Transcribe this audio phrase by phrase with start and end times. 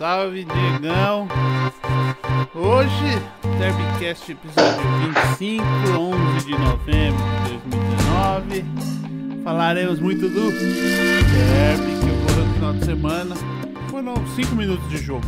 [0.00, 1.28] salve, Diegão.
[2.54, 3.22] Hoje,
[3.58, 4.80] Derbycast episódio
[5.36, 5.62] 25,
[5.94, 8.64] 11 de novembro de 2019.
[9.44, 13.34] Falaremos muito do Derby que ocorreu no final de semana.
[13.90, 15.26] Foram 5 minutos de jogo.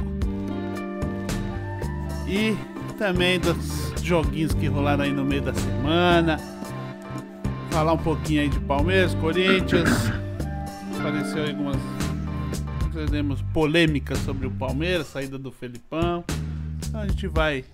[2.27, 2.57] E
[2.99, 6.41] também dos joguinhos que rolaram aí no meio da semana.
[7.71, 10.11] Falar um pouquinho aí de Palmeiras, Corinthians.
[10.99, 11.77] Apareceu algumas
[12.93, 16.25] teremos polêmicas sobre o Palmeiras, saída do Felipão.
[16.87, 17.65] Então a gente vai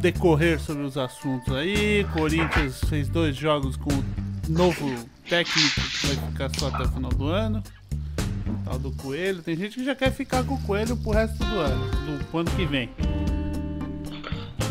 [0.00, 2.04] decorrer sobre os assuntos aí.
[2.12, 4.04] Corinthians fez dois jogos com o
[4.48, 4.92] novo
[5.28, 7.62] técnico que vai ficar só até o final do ano.
[8.64, 9.42] Tal do Coelho.
[9.42, 11.90] Tem gente que já quer ficar com o Coelho pro resto do ano,
[12.30, 12.90] do ano que vem.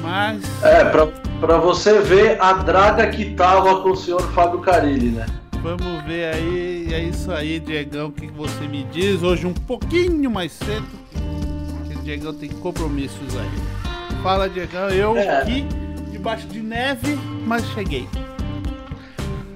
[0.02, 0.44] Mas.
[0.64, 1.08] É, pra,
[1.40, 5.26] pra você ver a draga que tava com o senhor Fábio Carilli, né?
[5.62, 9.22] Vamos ver aí, é isso aí, Diegão, o que você me diz?
[9.22, 10.88] Hoje um pouquinho mais cedo,
[11.78, 14.22] porque o Diegão tem compromissos aí.
[14.24, 15.42] Fala, Diegão, eu é.
[15.42, 15.66] aqui
[16.12, 18.08] debaixo de neve, mas cheguei.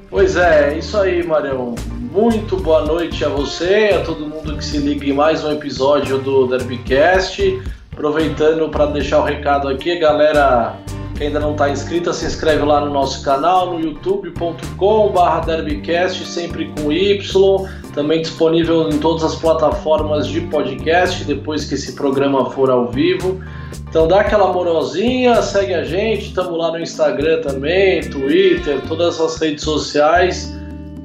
[0.09, 1.73] Pois é, isso aí, Marião.
[2.11, 6.17] Muito boa noite a você, a todo mundo que se liga em mais um episódio
[6.17, 7.61] do Derbycast.
[7.93, 10.75] Aproveitando para deixar o recado aqui, galera
[11.15, 16.71] que ainda não está inscrita, se inscreve lá no nosso canal, no youtube.com.br derbycast, sempre
[16.71, 22.69] com Y, também disponível em todas as plataformas de podcast, depois que esse programa for
[22.69, 23.39] ao vivo.
[23.87, 29.39] Então dá aquela moralzinha, segue a gente, estamos lá no Instagram também, Twitter, todas as
[29.39, 30.51] redes sociais.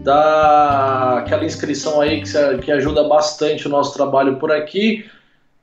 [0.02, 5.04] Dá aquela inscrição aí que, que ajuda bastante o nosso trabalho por aqui.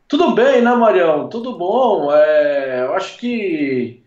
[0.07, 1.27] Tudo bem, né, Marião?
[1.27, 2.11] Tudo bom.
[2.13, 4.04] É, eu acho que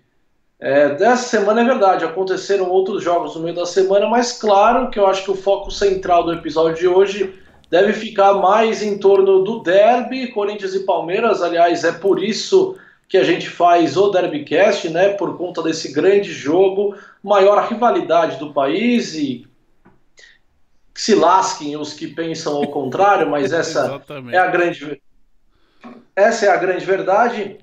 [0.60, 4.98] é, dessa semana é verdade, aconteceram outros jogos no meio da semana, mas claro que
[4.98, 7.34] eu acho que o foco central do episódio de hoje
[7.70, 11.42] deve ficar mais em torno do derby, Corinthians e Palmeiras.
[11.42, 12.76] Aliás, é por isso
[13.08, 15.10] que a gente faz o Derbycast, né?
[15.10, 19.46] Por conta desse grande jogo, maior rivalidade do país e
[20.92, 25.00] que se lasquem os que pensam ao contrário, mas essa é a grande
[26.14, 27.58] essa é a grande verdade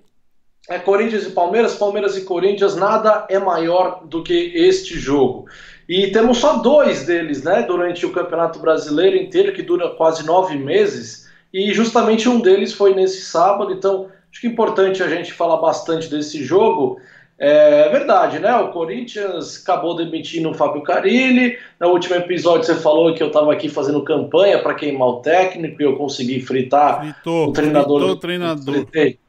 [0.69, 5.45] é Corinthians e Palmeiras, Palmeiras e Corinthians, nada é maior do que este jogo.
[5.87, 10.57] E temos só dois deles, né, durante o Campeonato Brasileiro inteiro, que dura quase nove
[10.57, 15.31] meses, e justamente um deles foi nesse sábado, então acho que é importante a gente
[15.31, 16.99] falar bastante desse jogo.
[17.37, 18.55] É verdade, né?
[18.55, 21.57] O Corinthians acabou demitindo o Fábio Carilli.
[21.79, 25.81] No último episódio você falou que eu estava aqui fazendo campanha para queimar o técnico
[25.81, 27.99] e eu consegui fritar fritou, o treinador.
[27.99, 28.73] Fritou o treinador.
[28.73, 29.19] Fritei.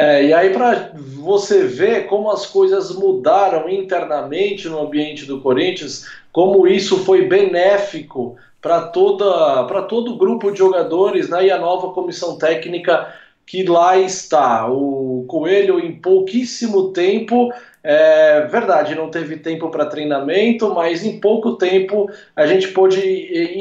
[0.00, 6.06] É, e aí, para você ver como as coisas mudaram internamente no ambiente do Corinthians,
[6.30, 12.38] como isso foi benéfico para todo o grupo de jogadores né, e a nova comissão
[12.38, 13.12] técnica
[13.44, 14.70] que lá está.
[14.70, 21.56] O Coelho, em pouquíssimo tempo, é verdade, não teve tempo para treinamento, mas em pouco
[21.56, 23.00] tempo a gente pôde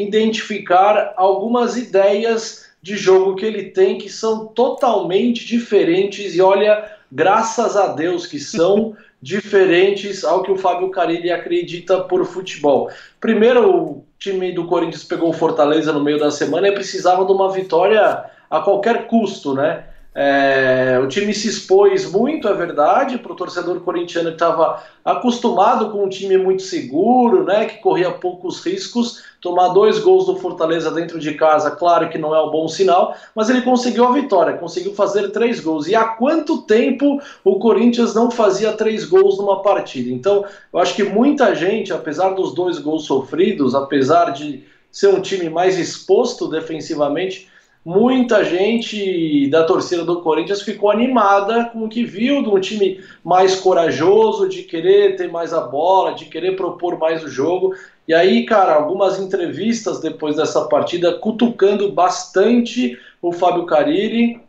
[0.04, 7.76] identificar algumas ideias de jogo que ele tem que são totalmente diferentes e olha, graças
[7.76, 12.90] a Deus que são diferentes ao que o Fábio Carilli acredita por futebol.
[13.20, 17.32] Primeiro, o time do Corinthians pegou o Fortaleza no meio da semana e precisava de
[17.34, 19.87] uma vitória a qualquer custo, né?
[20.20, 25.92] É, o time se expôs muito, é verdade, para o torcedor corintiano que estava acostumado
[25.92, 30.90] com um time muito seguro, né, que corria poucos riscos, tomar dois gols do Fortaleza
[30.90, 34.58] dentro de casa, claro que não é um bom sinal, mas ele conseguiu a vitória,
[34.58, 35.88] conseguiu fazer três gols.
[35.88, 40.10] E há quanto tempo o Corinthians não fazia três gols numa partida?
[40.10, 45.22] Então, eu acho que muita gente, apesar dos dois gols sofridos, apesar de ser um
[45.22, 47.48] time mais exposto defensivamente,
[47.88, 53.00] muita gente da torcida do Corinthians ficou animada com o que viu de um time
[53.24, 57.74] mais corajoso, de querer ter mais a bola, de querer propor mais o jogo.
[58.06, 64.42] E aí, cara, algumas entrevistas depois dessa partida cutucando bastante o Fábio Carilli,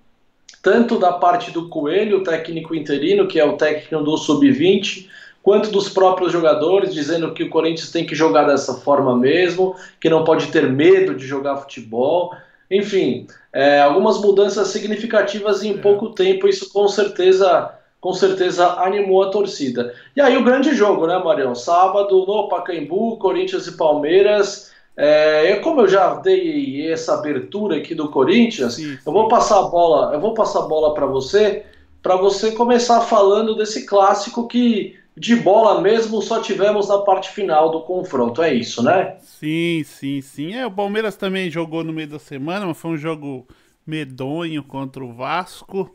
[0.61, 5.07] tanto da parte do Coelho, o técnico interino, que é o técnico do Sub-20,
[5.45, 10.11] quanto dos próprios jogadores, dizendo que o Corinthians tem que jogar dessa forma mesmo, que
[10.11, 12.35] não pode ter medo de jogar futebol.
[12.71, 15.79] Enfim, é, algumas mudanças significativas em é.
[15.79, 19.95] pouco tempo, isso com certeza, com certeza animou a torcida.
[20.15, 21.55] E aí o grande jogo, né, Marião?
[21.55, 24.71] Sábado no Pacaembu, Corinthians e Palmeiras.
[24.97, 28.99] É, como eu já dei essa abertura aqui do Corinthians, sim, sim.
[29.07, 31.65] eu vou passar a bola, eu vou passar a bola para você,
[32.03, 37.71] para você começar falando desse clássico que de bola mesmo só tivemos na parte final
[37.71, 39.17] do confronto, é isso, né?
[39.21, 40.55] Sim, sim, sim.
[40.55, 43.47] É, o Palmeiras também jogou no meio da semana, mas foi um jogo
[43.87, 45.95] medonho contra o Vasco.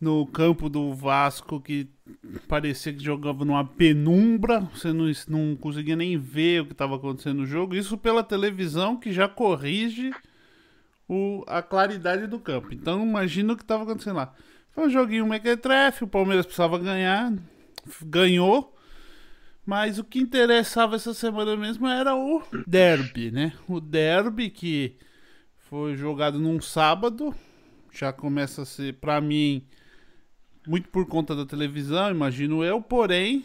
[0.00, 1.88] No campo do Vasco, que
[2.46, 7.38] parecia que jogava numa penumbra, você não, não conseguia nem ver o que estava acontecendo
[7.38, 7.74] no jogo.
[7.74, 10.12] Isso pela televisão, que já corrige
[11.08, 12.68] o, a claridade do campo.
[12.72, 14.32] Então, imagina o que estava acontecendo lá.
[14.70, 17.32] Foi um joguinho mequetrefe, o Palmeiras precisava ganhar,
[18.04, 18.74] ganhou.
[19.64, 23.52] Mas o que interessava essa semana mesmo era o derby, né?
[23.68, 24.96] O derby que
[25.58, 27.34] foi jogado num sábado,
[27.92, 29.66] já começa a ser, para mim,
[30.66, 33.44] muito por conta da televisão, imagino eu, porém,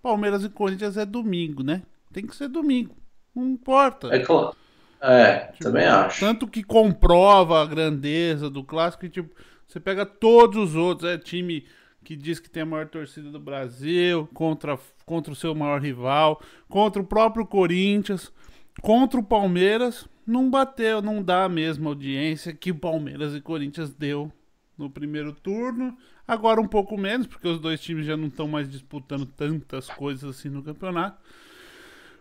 [0.00, 1.82] Palmeiras e Corinthians é domingo, né?
[2.12, 2.96] Tem que ser domingo,
[3.34, 4.14] não importa.
[4.14, 4.54] É claro.
[5.00, 6.20] É, tipo, também acho.
[6.20, 9.34] Tanto que comprova a grandeza do clássico, e, tipo,
[9.66, 11.66] você pega todos os outros, é time
[12.08, 16.40] que diz que tem a maior torcida do Brasil, contra, contra o seu maior rival,
[16.66, 18.32] contra o próprio Corinthians,
[18.80, 24.32] contra o Palmeiras, não bateu, não dá a mesma audiência que Palmeiras e Corinthians deu
[24.78, 25.94] no primeiro turno.
[26.26, 30.30] Agora um pouco menos, porque os dois times já não estão mais disputando tantas coisas
[30.30, 31.20] assim no campeonato.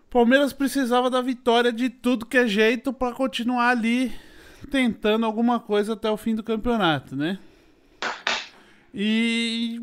[0.10, 4.12] Palmeiras precisava da vitória de tudo que é jeito para continuar ali
[4.70, 7.40] tentando alguma coisa até o fim do campeonato, né?
[9.00, 9.80] E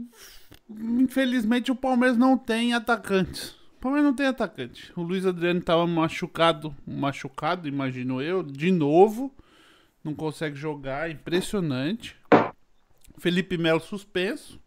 [0.68, 3.54] infelizmente o Palmeiras não tem atacantes.
[3.80, 4.90] Palmeiras não tem atacante.
[4.96, 9.32] O Luiz Adriano estava machucado, machucado, imagino eu, de novo.
[10.02, 12.16] Não consegue jogar, impressionante.
[13.18, 14.58] Felipe Melo suspenso.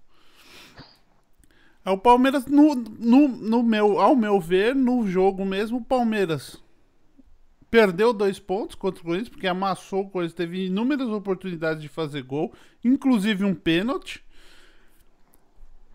[1.84, 6.58] É o Palmeiras, no, no, no meu, ao meu ver, no jogo mesmo, o Palmeiras
[7.70, 12.22] perdeu dois pontos contra o Corinthians, porque amassou o Corinthians, teve inúmeras oportunidades de fazer
[12.22, 14.26] gol, inclusive um pênalti.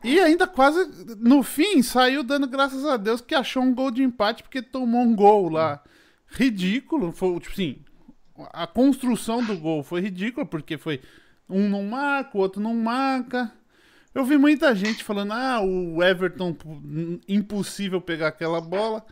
[0.04, 4.02] E ainda quase, no fim, saiu dando graças a Deus que achou um gol de
[4.02, 5.82] empate porque tomou um gol lá.
[6.26, 7.12] Ridículo.
[7.12, 7.78] Foi, tipo assim,
[8.52, 11.00] a construção do gol foi ridícula porque foi
[11.48, 13.52] um não marca, o outro não marca.
[14.12, 16.56] Eu vi muita gente falando: ah, o Everton,
[17.28, 19.06] impossível pegar aquela bola.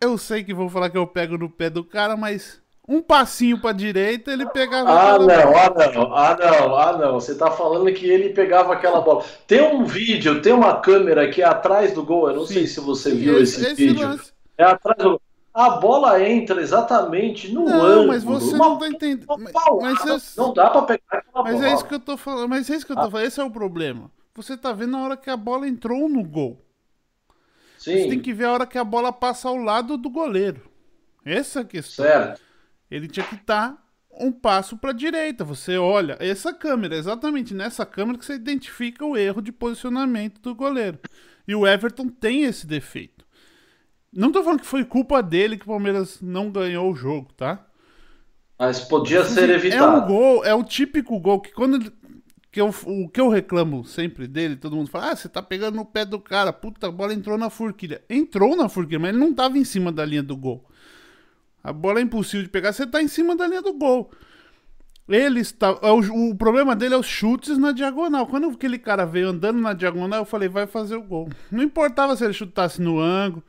[0.00, 3.60] Eu sei que vou falar que eu pego no pé do cara, mas um passinho
[3.60, 4.90] para direita, ele pegava.
[4.90, 5.36] Ah, não, bola.
[5.56, 7.20] ah, não, ah, não, ah, não.
[7.20, 9.24] Você tá falando que ele pegava aquela bola.
[9.46, 12.28] Tem um vídeo, tem uma câmera aqui atrás do gol.
[12.28, 12.54] Eu não Sim.
[12.54, 14.06] sei se você viu esse, esse vídeo.
[14.06, 14.32] Lance.
[14.58, 15.22] É atrás do gol.
[15.54, 18.08] A bola entra exatamente no não, ângulo.
[18.08, 19.26] Mas você não tá entendendo.
[19.28, 21.58] Mas, mas não dá para pegar aquela mas bola.
[21.58, 22.48] Mas é isso que eu tô falando.
[22.48, 23.10] Mas é isso que eu tô ah.
[23.10, 23.26] falando.
[23.26, 24.10] Esse é o problema.
[24.34, 26.58] Você tá vendo na hora que a bola entrou no gol.
[27.78, 28.02] Sim.
[28.02, 30.62] Você tem que ver a hora que a bola passa ao lado do goleiro.
[31.24, 32.04] Essa é a questão.
[32.04, 32.51] Certo
[32.94, 33.82] ele tinha que estar tá
[34.20, 35.44] um passo para a direita.
[35.44, 40.54] Você olha, essa câmera, exatamente nessa câmera que você identifica o erro de posicionamento do
[40.54, 40.98] goleiro.
[41.46, 43.24] E o Everton tem esse defeito.
[44.12, 47.66] Não tô falando que foi culpa dele que o Palmeiras não ganhou o jogo, tá?
[48.58, 49.82] Mas podia ser evitado.
[49.82, 51.90] É um gol, é o típico gol que quando
[52.52, 55.76] que eu, o que eu reclamo sempre dele, todo mundo fala: "Ah, você tá pegando
[55.76, 58.02] no pé do cara, puta, a bola entrou na forquilha".
[58.08, 60.64] Entrou na forquilha, mas ele não tava em cima da linha do gol.
[61.62, 64.10] A bola é impossível de pegar, você tá em cima da linha do gol.
[65.08, 65.78] Ele está.
[65.82, 68.26] É o, o, problema dele é os chutes na diagonal.
[68.26, 71.28] Quando aquele cara veio andando na diagonal, eu falei, vai fazer o gol.
[71.50, 73.44] Não importava se ele chutasse no ângulo.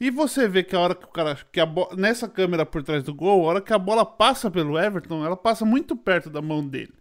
[0.00, 1.36] E você vê que a hora que o cara.
[1.52, 4.78] Que a nessa câmera por trás do gol, a hora que a bola passa pelo
[4.78, 6.92] Everton, ela passa muito perto da mão dele.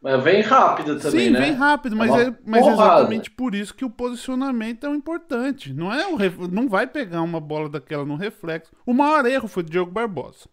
[0.00, 1.40] Mas vem rápido também, Sim, né?
[1.40, 5.72] vem rápido, mas, é, mas é exatamente por isso que o posicionamento é o importante.
[5.72, 8.72] Não é o não vai pegar uma bola daquela no reflexo.
[8.84, 10.48] O maior erro foi do Diogo Barbosa.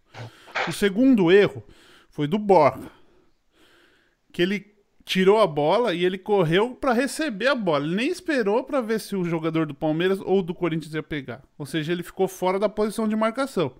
[0.67, 1.63] O segundo erro
[2.09, 2.89] foi do Borja.
[4.31, 4.73] Que ele
[5.05, 7.85] tirou a bola e ele correu para receber a bola.
[7.85, 11.43] Ele nem esperou para ver se o jogador do Palmeiras ou do Corinthians ia pegar.
[11.57, 13.73] Ou seja, ele ficou fora da posição de marcação.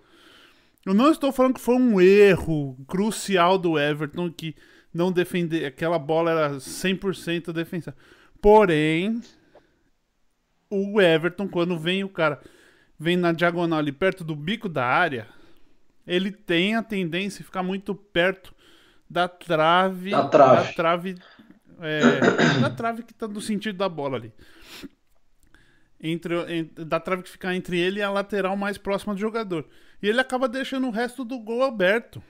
[0.85, 4.53] Eu não estou falando que foi um erro crucial do Everton que
[4.93, 5.65] não defender.
[5.65, 7.95] Aquela bola era 100% defensiva.
[8.41, 9.21] Porém,
[10.69, 12.41] o Everton, quando vem o cara,
[12.99, 15.27] vem na diagonal ali perto do bico da área,
[16.05, 18.53] ele tem a tendência a ficar muito perto
[19.09, 20.11] da trave.
[20.11, 20.67] Da trave.
[20.67, 21.15] Da trave,
[21.79, 24.33] é, da trave que está no sentido da bola ali.
[25.99, 29.65] Entre, entre, da trave que fica entre ele e a lateral mais próxima do jogador.
[30.01, 32.21] E ele acaba deixando o resto do gol aberto.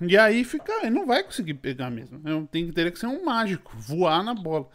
[0.00, 2.20] E aí fica, ele não vai conseguir pegar mesmo.
[2.24, 4.68] É tem que ter que ser um mágico, voar na bola.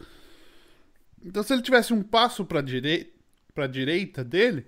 [1.24, 3.10] Então se ele tivesse um passo para direita,
[3.54, 4.66] para direita dele,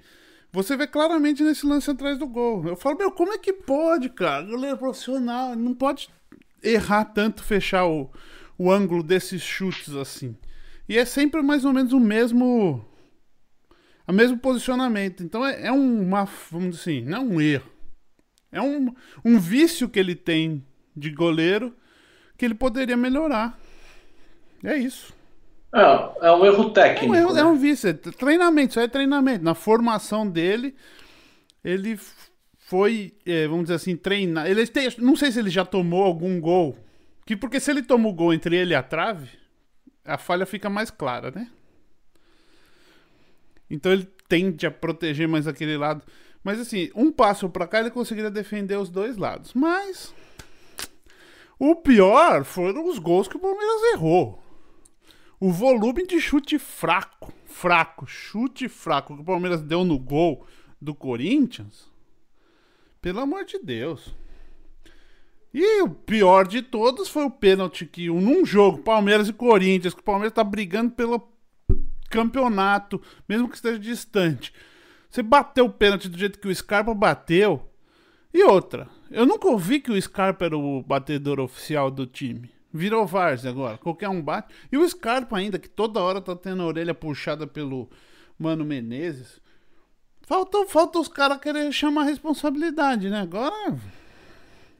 [0.50, 2.66] você vê claramente nesse lance atrás do gol.
[2.66, 4.46] Eu falo, meu, como é que pode, cara?
[4.66, 6.08] É profissional, não pode
[6.62, 8.10] errar tanto, fechar o,
[8.56, 10.36] o ângulo desses chutes assim.
[10.88, 12.84] E é sempre mais ou menos o mesmo
[14.08, 15.22] o mesmo posicionamento.
[15.22, 17.75] Então é, é uma, vamos dizer assim, não é um erro
[18.56, 18.94] É um,
[19.24, 20.64] um vício que ele tem
[20.96, 21.74] de goleiro
[22.36, 23.58] que ele poderia melhorar.
[24.64, 25.14] É isso.
[25.72, 27.14] É, é um erro técnico.
[27.14, 27.40] É um, erro, né?
[27.40, 29.44] é um vício, é treinamento, isso é treinamento.
[29.44, 30.74] Na formação dele,
[31.62, 31.98] ele
[32.56, 34.46] foi, é, vamos dizer assim, treinar.
[34.46, 36.76] Ele tem, não sei se ele já tomou algum gol.
[37.24, 39.30] Que, porque se ele toma o gol entre ele e a trave,
[40.04, 41.50] a falha fica mais clara, né?
[43.68, 46.02] Então ele tende a proteger mais aquele lado.
[46.46, 49.52] Mas assim, um passo para cá ele conseguiria defender os dois lados.
[49.52, 50.14] Mas
[51.58, 54.40] o pior foram os gols que o Palmeiras errou.
[55.40, 60.46] O volume de chute fraco, fraco, chute fraco que o Palmeiras deu no gol
[60.80, 61.90] do Corinthians.
[63.02, 64.14] Pelo amor de Deus.
[65.52, 70.00] E o pior de todos foi o pênalti que num jogo Palmeiras e Corinthians, que
[70.00, 71.28] o Palmeiras tá brigando pelo
[72.08, 74.52] campeonato, mesmo que esteja distante.
[75.10, 77.68] Você bateu o pênalti do jeito que o Scarpa bateu.
[78.32, 82.50] E outra, eu nunca ouvi que o Scarpa era o batedor oficial do time.
[82.72, 84.54] Virou Várzea agora, qualquer um bate.
[84.70, 87.88] E o Scarpa ainda, que toda hora tá tendo a orelha puxada pelo
[88.38, 89.40] Mano Menezes.
[90.22, 93.20] Falta, falta os caras querer chamar a responsabilidade, né?
[93.20, 93.78] Agora.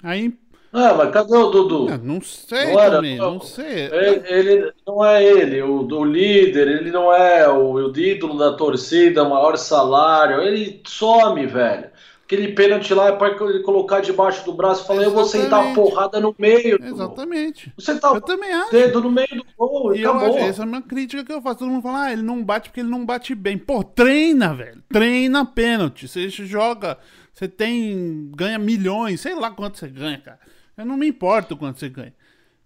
[0.03, 0.37] Aí.
[0.79, 1.91] Ah, mas cadê o Dudu?
[1.91, 3.35] É, não sei Não era, também, não.
[3.35, 3.87] não sei.
[3.87, 8.53] Ele, ele- não é ele, o, o líder, ele não é o, o ídolo da
[8.57, 10.43] torcida, o maior salário.
[10.43, 11.91] Ele some, velho.
[12.25, 15.61] Aquele pênalti lá é para ele colocar debaixo do braço e falar: Eu vou sentar
[15.61, 15.75] a Exatamente.
[15.77, 16.79] porrada no meio.
[16.83, 17.73] Exatamente.
[17.79, 18.73] Você tá Eu também acho.
[18.73, 20.37] dedo no meio do gol e eu acabou.
[20.37, 21.61] acho, essa é uma crítica que eu faço.
[21.61, 23.57] Todo mundo fala, ah, ele não bate porque ele não bate bem.
[23.57, 24.83] Pô, treina, velho.
[24.89, 26.09] Treina pênalti.
[26.09, 26.99] Você joga,
[27.33, 28.29] você tem.
[28.37, 30.41] ganha milhões, sei lá quanto você ganha, cara.
[30.77, 32.15] Eu não me importo quanto você ganha.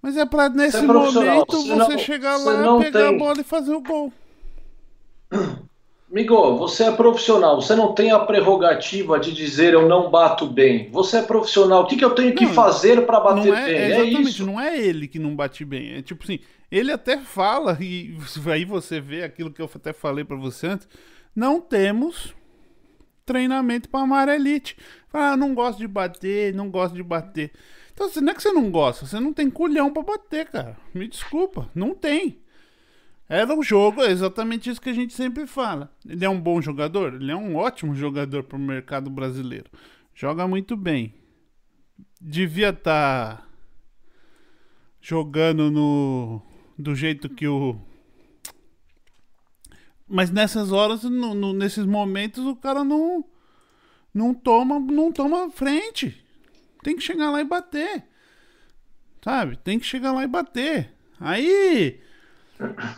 [0.03, 3.45] Mas é pra nesse é momento você não- chegar lá, pegar tem- a bola e
[3.45, 4.13] fazer o gol.
[6.11, 10.91] Migo, você é profissional, você não tem a prerrogativa de dizer eu não bato bem.
[10.91, 13.75] Você é profissional, o que, que eu tenho que Não, fazer para bater é, bem?
[13.75, 14.47] é É exatamente, isso.
[14.47, 15.93] não é ele que não bate bem.
[15.95, 18.17] É tipo assim, ele até fala, e
[18.53, 20.89] aí você vê aquilo que eu até falei pra você antes,
[21.37, 22.35] não temos
[23.25, 24.77] treinamento pra amarelite.
[25.13, 27.53] Ah, não gosto de bater, não gosto de bater.
[28.01, 30.75] Então, assim, não é que você não gosta, você não tem culhão pra bater, cara.
[30.95, 32.41] Me desculpa, não tem.
[33.29, 35.95] Era um jogo, é exatamente isso que a gente sempre fala.
[36.09, 37.13] Ele é um bom jogador?
[37.13, 39.71] Ele é um ótimo jogador pro mercado brasileiro.
[40.15, 41.13] Joga muito bem.
[42.19, 43.47] Devia estar
[44.99, 46.41] jogando no
[46.79, 47.79] do jeito que o
[50.09, 53.23] mas nessas horas, no- no- nesses momentos, o cara não
[54.15, 56.25] não toma, não toma frente.
[56.83, 58.05] Tem que chegar lá e bater.
[59.23, 59.57] Sabe?
[59.57, 60.93] Tem que chegar lá e bater.
[61.19, 62.01] Aí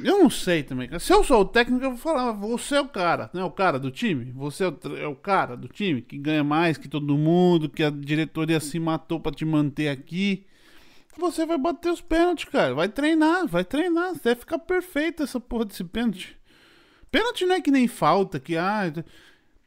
[0.03, 0.89] eu não sei também.
[0.99, 3.45] Se eu sou o técnico, eu vou falar, você é o cara, né?
[3.45, 4.33] O cara do time.
[4.33, 7.83] Você é o, é o cara do time que ganha mais que todo mundo, que
[7.83, 10.47] a diretoria se matou pra te manter aqui.
[11.19, 12.75] Você vai bater os pênaltis, cara.
[12.75, 14.13] Vai treinar, vai treinar.
[14.23, 16.37] Deve ficar perfeito essa porra desse pênalti.
[17.11, 18.91] Pênalti não é que nem falta, que ah,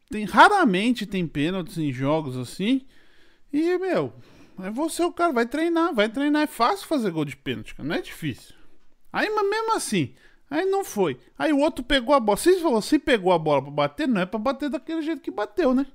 [0.10, 2.82] tem raramente tem pênaltis em jogos assim.
[3.58, 4.12] E, meu,
[4.62, 6.44] é você o cara, vai treinar, vai treinar.
[6.44, 8.54] É fácil fazer gol de pênalti, cara, não é difícil.
[9.14, 10.14] Aí, mas mesmo assim,
[10.50, 11.18] aí não foi.
[11.40, 12.38] Aí o outro pegou a bola.
[12.38, 15.74] Se você pegou a bola pra bater, não é pra bater daquele jeito que bateu,
[15.74, 15.86] né?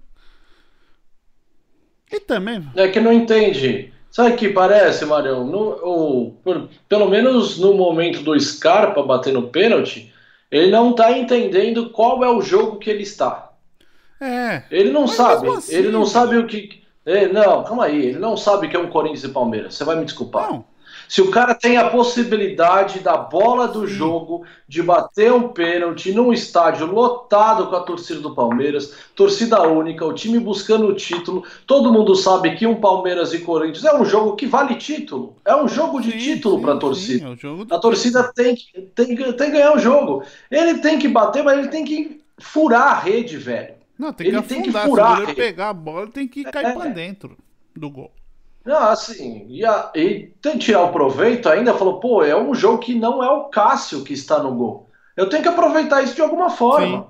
[2.11, 3.93] E também, É que não entende.
[4.11, 5.47] Sabe o que parece, Marião?
[5.47, 10.13] No, o- por- pelo menos no momento do Scarpa batendo pênalti,
[10.51, 13.53] ele não tá entendendo qual é o jogo que ele está.
[14.21, 14.65] é.
[14.71, 15.49] Ele não sabe.
[15.49, 16.80] assim, ele não sabe o que.
[17.05, 18.07] É, não, calma aí.
[18.07, 19.75] Ele não sabe que é um Corinthians e Palmeiras.
[19.75, 20.51] Você vai me desculpar.
[20.51, 20.65] Não,
[21.09, 26.33] Se o cara tem a possibilidade da bola do jogo de bater um pênalti num
[26.33, 31.93] estádio lotado com a torcida do Palmeiras, torcida única, o time buscando o título, todo
[31.93, 35.37] mundo sabe que um Palmeiras e Corinthians é um jogo que vale título.
[35.45, 37.25] É um jogo de sim, título sim, para a sim, torcida.
[37.27, 38.55] é do A torcida tem
[38.95, 40.23] tem, tem que ganhar o jogo.
[40.51, 43.80] Ele tem que bater, mas ele tem que furar a rede, velho.
[44.01, 44.89] Não, tem Ele que tem que afundar.
[44.89, 45.47] furar, Se o goleiro ele.
[45.49, 46.73] pegar a bola, tem que cair É.
[46.73, 47.37] pra dentro
[47.77, 48.11] do gol.
[48.65, 52.79] Não, assim, e, a- e que tirar o proveito ainda, falou, pô, é um jogo
[52.79, 54.89] que não é o Cássio que está no gol.
[55.17, 57.03] Eu tenho que aproveitar isso de alguma forma.
[57.03, 57.07] Sim.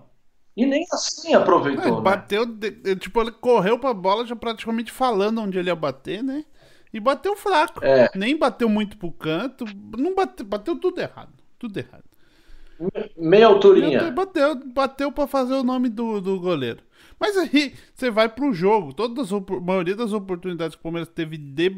[0.56, 2.02] E nem assim É, aproveitou, ele né?
[2.02, 6.22] bateu, de- ele, tipo, ele correu pra bola já praticamente falando onde ele ia bater,
[6.22, 6.44] né?
[6.92, 7.84] E bateu fraco.
[7.84, 8.10] É.
[8.16, 9.64] Nem bateu muito pro canto.
[9.96, 11.32] Não bateu, bateu tudo errado.
[11.58, 12.02] Tudo errado.
[13.16, 14.10] Meia alturinha.
[14.10, 16.82] Bateu, bateu pra fazer o nome do, do goleiro.
[17.18, 18.94] Mas aí você vai pro jogo.
[19.32, 21.70] Opor- a maioria das oportunidades que o Palmeiras teve de,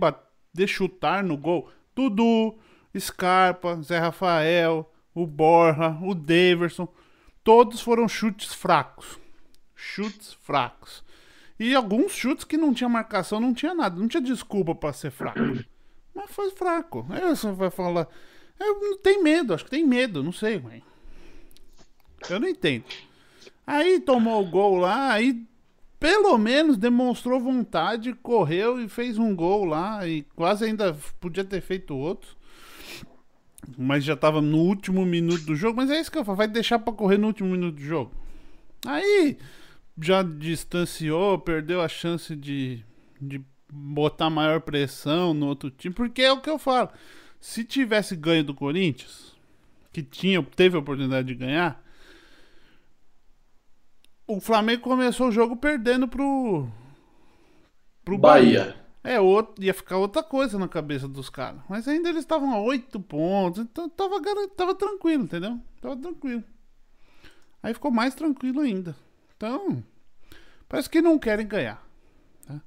[0.55, 2.55] de chutar no gol, Dudu,
[2.97, 6.87] Scarpa, Zé Rafael, o Borja, o Daverson,
[7.43, 9.19] todos foram chutes fracos.
[9.75, 11.03] Chutes fracos.
[11.59, 15.11] E alguns chutes que não tinha marcação, não tinha nada, não tinha desculpa para ser
[15.11, 15.41] fraco.
[16.15, 17.05] Mas foi fraco.
[17.11, 18.07] Aí você vai falar.
[18.61, 20.83] Eu não tenho medo, acho que tem medo, não sei, mãe.
[22.29, 22.85] Eu não entendo.
[23.67, 25.47] Aí tomou o gol lá, aí
[25.99, 31.61] pelo menos demonstrou vontade, correu e fez um gol lá e quase ainda podia ter
[31.61, 32.37] feito outro.
[33.79, 36.49] Mas já tava no último minuto do jogo, mas é isso que eu falo, vai
[36.49, 38.11] deixar para correr no último minuto do jogo.
[38.85, 39.39] Aí
[40.01, 42.85] já distanciou, perdeu a chance de,
[43.21, 43.41] de
[43.73, 46.89] botar maior pressão no outro time, porque é o que eu falo.
[47.41, 49.35] Se tivesse ganho do Corinthians,
[49.93, 51.82] que tinha, teve a oportunidade de ganhar,
[54.27, 56.69] o Flamengo começou o jogo perdendo pro.
[58.05, 58.61] pro Bahia.
[58.61, 58.83] Bahia.
[59.05, 61.61] É, outro, ia ficar outra coisa na cabeça dos caras.
[61.69, 63.63] Mas ainda eles estavam a oito pontos.
[63.63, 64.21] Então tava,
[64.57, 65.59] tava tranquilo, entendeu?
[65.81, 66.45] Tava tranquilo.
[67.63, 68.97] Aí ficou mais tranquilo ainda.
[69.37, 69.83] Então,
[70.69, 71.85] parece que não querem ganhar.
[72.47, 72.61] Tá?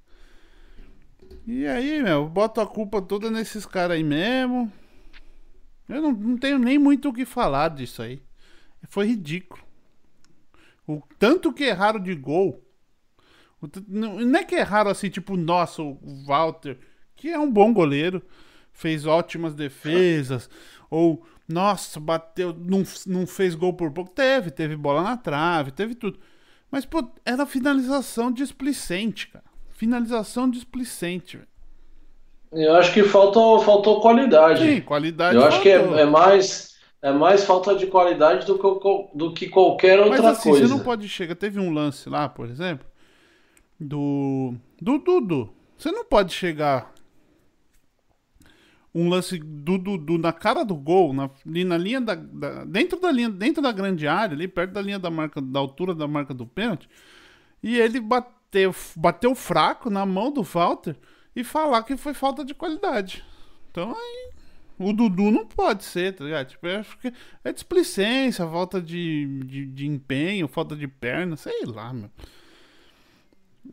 [1.47, 4.71] E aí, meu, boto a culpa toda nesses caras aí mesmo.
[5.87, 8.21] Eu não, não tenho nem muito o que falar disso aí.
[8.89, 9.64] Foi ridículo.
[10.87, 12.61] O tanto que erraram de gol.
[13.87, 16.77] Não é que erraram assim, tipo, nossa, o Walter,
[17.15, 18.21] que é um bom goleiro,
[18.71, 20.49] fez ótimas defesas.
[20.89, 24.11] Ou, nossa, bateu, não, não fez gol por pouco.
[24.11, 26.19] Teve, teve bola na trave, teve tudo.
[26.69, 29.45] Mas, pô, era finalização displicente, cara.
[29.71, 31.49] Finalização displicente, velho.
[32.51, 34.63] Eu acho que faltou, faltou qualidade.
[34.63, 35.35] Sim, qualidade.
[35.35, 35.57] Eu faltou.
[35.57, 36.74] acho que é, é mais
[37.05, 40.67] é mais falta de qualidade do que, do que qualquer outra Mas, assim, coisa.
[40.67, 41.35] Você não pode chegar.
[41.35, 42.87] Teve um lance lá, por exemplo,
[43.79, 44.55] do.
[44.81, 45.53] Do Dudu.
[45.77, 46.91] Você não pode chegar.
[48.91, 53.11] Um lance do Dudu na cara do gol, na, na linha da, da, Dentro da
[53.11, 56.33] linha, dentro da grande área, ali perto da linha da marca, da altura da marca
[56.33, 56.89] do pênalti.
[57.61, 60.95] E ele bateu, bateu fraco na mão do Walter
[61.35, 63.23] e falar que foi falta de qualidade.
[63.69, 64.34] Então aí
[64.77, 66.47] o Dudu não pode ser, tá ligado?
[66.47, 71.93] Tipo, acho que é displicência, falta de, de, de, empenho, falta de perna, sei lá,
[71.93, 72.09] meu.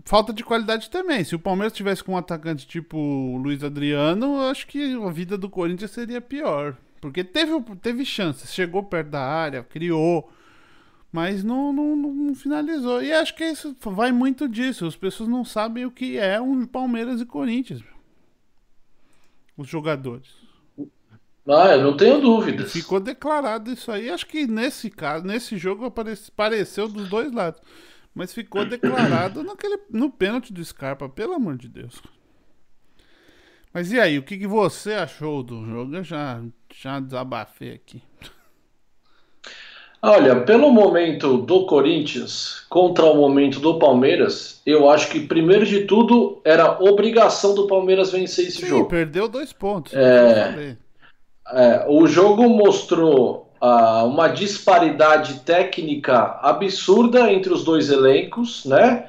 [0.05, 1.23] Falta de qualidade também.
[1.25, 5.37] Se o Palmeiras tivesse com um atacante tipo o Luiz Adriano, acho que a vida
[5.37, 6.77] do Corinthians seria pior.
[7.01, 10.33] Porque teve, teve chances, chegou perto da área, criou,
[11.11, 13.03] mas não, não, não finalizou.
[13.03, 14.87] E acho que isso vai muito disso.
[14.87, 17.83] As pessoas não sabem o que é um Palmeiras e Corinthians.
[19.57, 20.42] Os jogadores.
[21.49, 22.73] Ah, eu não tenho dúvidas.
[22.73, 24.09] Ficou declarado isso aí.
[24.09, 27.61] Acho que nesse caso, nesse jogo apareceu dos dois lados.
[28.15, 32.01] Mas ficou declarado naquele, no pênalti do Scarpa, pelo amor de Deus.
[33.73, 35.97] Mas e aí, o que, que você achou do jogo?
[35.97, 36.43] Eu já,
[36.75, 38.03] já desabafei aqui.
[40.05, 45.85] Olha, pelo momento do Corinthians contra o momento do Palmeiras, eu acho que primeiro de
[45.85, 48.89] tudo era obrigação do Palmeiras vencer esse Sim, jogo.
[48.89, 49.95] perdeu dois pontos.
[49.95, 50.77] É,
[51.53, 59.09] é, o jogo mostrou uh, uma disparidade técnica absurda entre os dois elencos, né?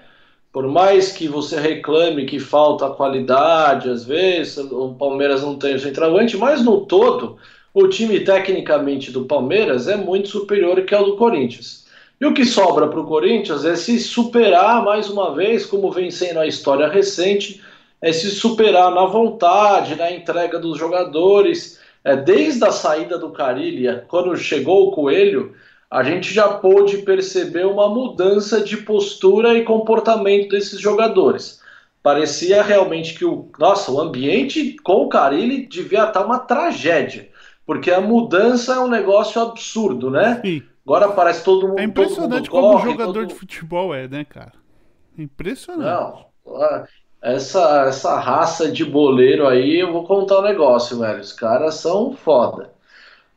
[0.51, 5.79] Por mais que você reclame que falta qualidade, às vezes o Palmeiras não tem o
[5.79, 7.37] centroavante, mas no todo,
[7.73, 11.87] o time tecnicamente do Palmeiras é muito superior que ao do Corinthians.
[12.21, 16.11] E o que sobra para o Corinthians é se superar mais uma vez, como vem
[16.11, 17.59] sendo a história recente,
[17.99, 24.05] é se superar na vontade, na entrega dos jogadores é, desde a saída do Carilha,
[24.07, 25.55] quando chegou o Coelho,
[25.89, 31.61] a gente já pôde perceber uma mudança de postura e comportamento desses jogadores.
[32.01, 37.29] Parecia realmente que o nossa, o ambiente com o Carilli devia estar uma tragédia,
[37.65, 40.41] porque a mudança é um negócio absurdo, né?
[40.43, 40.63] Sim.
[40.85, 41.79] Agora parece todo mundo.
[41.79, 43.27] É impressionante como corre, jogador todo...
[43.27, 44.51] de futebol é, né, cara?
[45.17, 45.85] Impressionante.
[45.85, 46.25] Não,
[47.23, 51.21] essa, essa raça de boleiro aí, eu vou contar um negócio, velho.
[51.21, 52.71] Os caras são foda.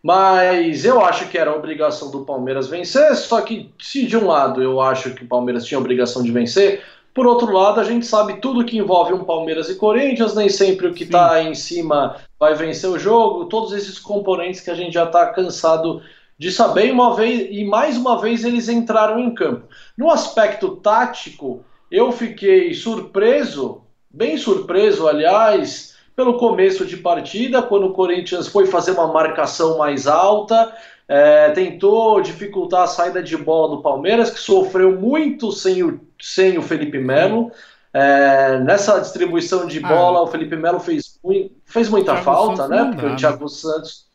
[0.03, 3.15] Mas eu acho que era obrigação do Palmeiras vencer.
[3.15, 6.83] Só que, se de um lado eu acho que o Palmeiras tinha obrigação de vencer,
[7.15, 10.89] por outro lado, a gente sabe tudo que envolve um Palmeiras e Corinthians, nem sempre
[10.89, 14.93] o que está em cima vai vencer o jogo, todos esses componentes que a gente
[14.93, 16.03] já está cansado
[16.39, 19.63] de saber, uma vez, e mais uma vez eles entraram em campo.
[19.97, 27.93] No aspecto tático, eu fiquei surpreso, bem surpreso, aliás, pelo começo de partida, quando o
[27.93, 30.73] Corinthians foi fazer uma marcação mais alta,
[31.09, 36.59] é, tentou dificultar a saída de bola do Palmeiras, que sofreu muito sem o, sem
[36.59, 37.53] o Felipe Melo.
[37.93, 41.19] É, nessa distribuição de ah, bola, ah, o Felipe Melo fez,
[41.65, 42.91] fez muita Thiago falta, Santos né?
[42.91, 44.07] Porque o Thiago Santos,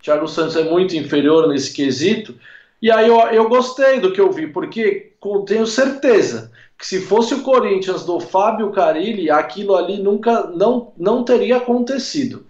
[0.00, 2.34] Thiago Santos é muito inferior nesse quesito.
[2.80, 5.14] E aí eu, eu gostei do que eu vi, porque
[5.46, 11.24] tenho certeza que se fosse o Corinthians do Fábio Carilli, aquilo ali nunca não, não
[11.24, 12.46] teria acontecido.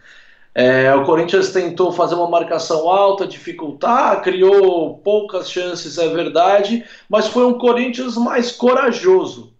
[0.58, 7.26] É, o Corinthians tentou fazer uma marcação alta, dificultar, criou poucas chances, é verdade, mas
[7.26, 9.52] foi um Corinthians mais corajoso.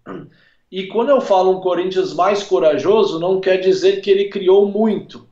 [0.73, 5.26] E quando eu falo um Corinthians mais corajoso, não quer dizer que ele criou muito,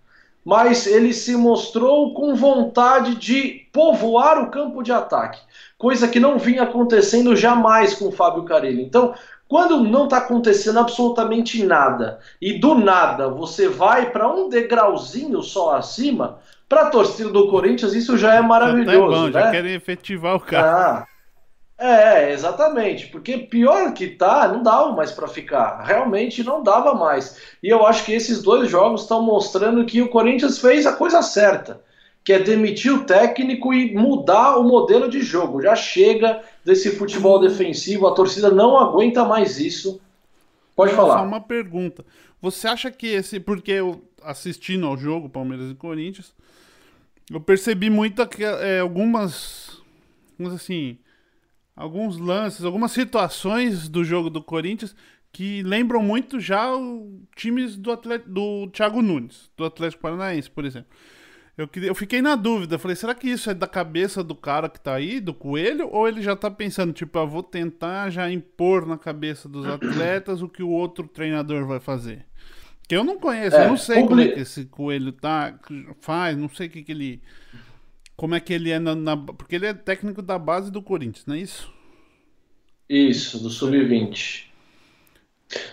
[0.44, 5.40] mas ele se mostrou com vontade de povoar o campo de ataque,
[5.78, 8.83] coisa que não vinha acontecendo jamais com o Fábio Carilli.
[8.83, 9.14] Então,
[9.48, 15.76] quando não está acontecendo absolutamente nada e do nada você vai para um degrauzinho só
[15.76, 18.92] acima, para a torcida do Corinthians isso já é maravilhoso.
[18.92, 19.33] Já, tá bom, né?
[19.33, 20.98] já querem efetivar o cara.
[20.98, 21.07] Ah,
[21.78, 27.37] é, exatamente, porque pior que tá, não dava mais para ficar, realmente não dava mais.
[27.62, 31.20] E eu acho que esses dois jogos estão mostrando que o Corinthians fez a coisa
[31.22, 31.82] certa
[32.24, 35.60] que é demitir o técnico e mudar o modelo de jogo.
[35.60, 40.00] Já chega desse futebol defensivo, a torcida não aguenta mais isso.
[40.74, 41.18] Pode falar.
[41.18, 42.02] Só uma pergunta.
[42.40, 43.38] Você acha que esse.
[43.38, 46.34] Porque eu assistindo ao jogo, Palmeiras e Corinthians,
[47.30, 49.82] eu percebi muito que, é, algumas.
[50.54, 50.98] assim.
[51.76, 54.94] Alguns lances, algumas situações do jogo do Corinthians
[55.32, 60.64] que lembram muito já os times do, Atlético, do Thiago Nunes, do Atlético Paranaense, por
[60.64, 60.88] exemplo.
[61.58, 64.80] Eu, eu fiquei na dúvida, falei, será que isso é da cabeça do cara que
[64.80, 68.87] tá aí, do coelho, ou ele já tá pensando, tipo, eu vou tentar já impor
[68.87, 72.26] na cabeça dos atletas o que o outro treinador vai fazer?
[72.88, 75.58] Que eu não conheço, é, eu não sei como é que esse coelho tá,
[76.00, 77.22] faz, não sei o que, que ele.
[78.16, 81.27] Como é que ele é na, na, Porque ele é técnico da base do Corinthians,
[81.27, 81.72] não é isso?
[82.88, 84.44] Isso, do Sub-20.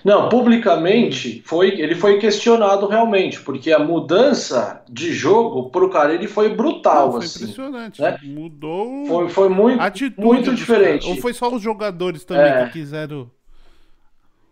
[0.03, 6.27] Não, publicamente foi, ele foi questionado realmente, porque a mudança de jogo pro cara ele
[6.27, 7.43] foi brutal, Não, foi assim.
[7.43, 8.01] Impressionante.
[8.01, 8.17] Né?
[8.23, 9.05] Mudou.
[9.05, 9.81] Foi, foi muito,
[10.17, 11.07] muito diferente.
[11.07, 12.65] Ou foi só os jogadores também é.
[12.65, 13.31] que quiseram.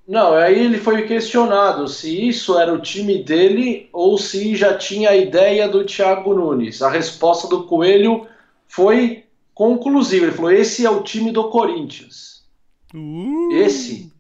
[0.10, 5.12] Não, aí ele foi questionado se isso era o time dele ou se já tinha
[5.12, 6.82] a ideia do Thiago Nunes.
[6.82, 8.26] A resposta do Coelho
[8.67, 10.26] foi conclusiva.
[10.26, 12.43] Ele falou: esse é o time do Corinthians.
[12.91, 13.52] Uh.
[13.52, 14.12] Esse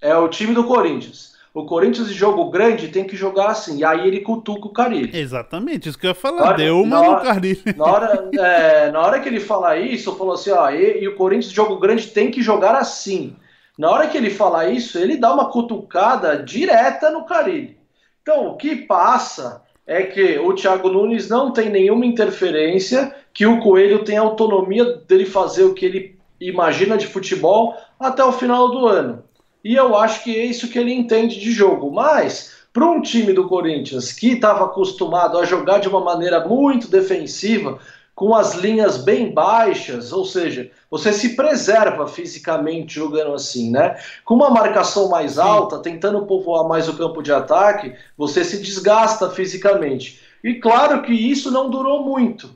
[0.00, 1.36] é o time do Corinthians.
[1.52, 3.80] O Corinthians de jogo grande tem que jogar assim.
[3.80, 5.14] E aí ele cutuca o Carilli.
[5.14, 6.42] Exatamente, isso que eu ia falar.
[6.42, 7.62] Hora, Deu uma no Carilli.
[7.76, 11.16] Na hora, é, na hora que ele fala isso, falou assim: ó, e, e, o
[11.16, 13.36] Corinthians de jogo grande tem que jogar assim.
[13.78, 17.78] Na hora que ele fala isso, ele dá uma cutucada direta no Carilli.
[18.20, 23.60] Então, o que passa é que o Thiago Nunes não tem nenhuma interferência, que o
[23.60, 28.86] Coelho tem autonomia dele fazer o que ele imagina de futebol até o final do
[28.86, 29.28] ano
[29.64, 31.90] e eu acho que é isso que ele entende de jogo.
[31.90, 36.88] Mas, para um time do Corinthians que estava acostumado a jogar de uma maneira muito
[36.88, 37.78] defensiva,
[38.18, 43.96] com as linhas bem baixas, ou seja, você se preserva fisicamente jogando assim, né?
[44.24, 49.30] Com uma marcação mais alta, tentando povoar mais o campo de ataque, você se desgasta
[49.30, 50.20] fisicamente.
[50.42, 52.50] E claro que isso não durou muito,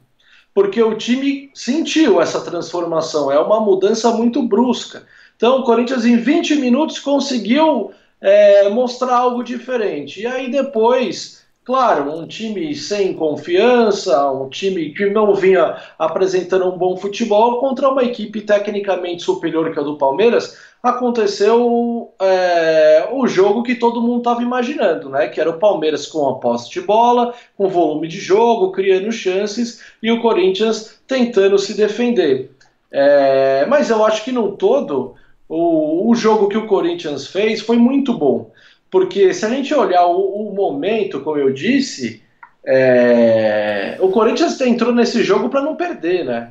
[0.53, 5.07] porque o time sentiu essa transformação, é uma mudança muito brusca.
[5.37, 10.23] Então o Corinthians em 20 minutos conseguiu é, mostrar algo diferente.
[10.23, 16.77] E aí depois, claro, um time sem confiança, um time que não vinha apresentando um
[16.77, 23.63] bom futebol contra uma equipe tecnicamente superior que a do Palmeiras, aconteceu é, o jogo
[23.63, 25.29] que todo mundo estava imaginando, né?
[25.29, 29.81] Que era o Palmeiras com a posse de bola, com volume de jogo, criando chances,
[30.03, 32.51] e o Corinthians tentando se defender.
[32.91, 35.15] É, mas eu acho que no todo
[35.49, 38.51] o, o jogo que o Corinthians fez foi muito bom.
[38.93, 42.23] Porque se a gente olhar o, o momento, como eu disse,
[42.63, 46.51] é, o Corinthians entrou nesse jogo para não perder, né?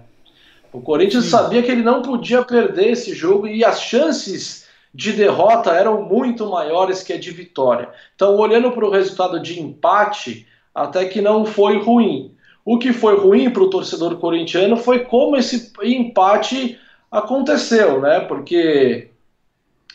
[0.73, 1.29] O Corinthians Sim.
[1.29, 6.49] sabia que ele não podia perder esse jogo e as chances de derrota eram muito
[6.49, 7.89] maiores que a de vitória.
[8.15, 12.33] Então, olhando para o resultado de empate, até que não foi ruim.
[12.65, 16.79] O que foi ruim para o torcedor corintiano foi como esse empate
[17.11, 18.21] aconteceu, né?
[18.21, 19.10] Porque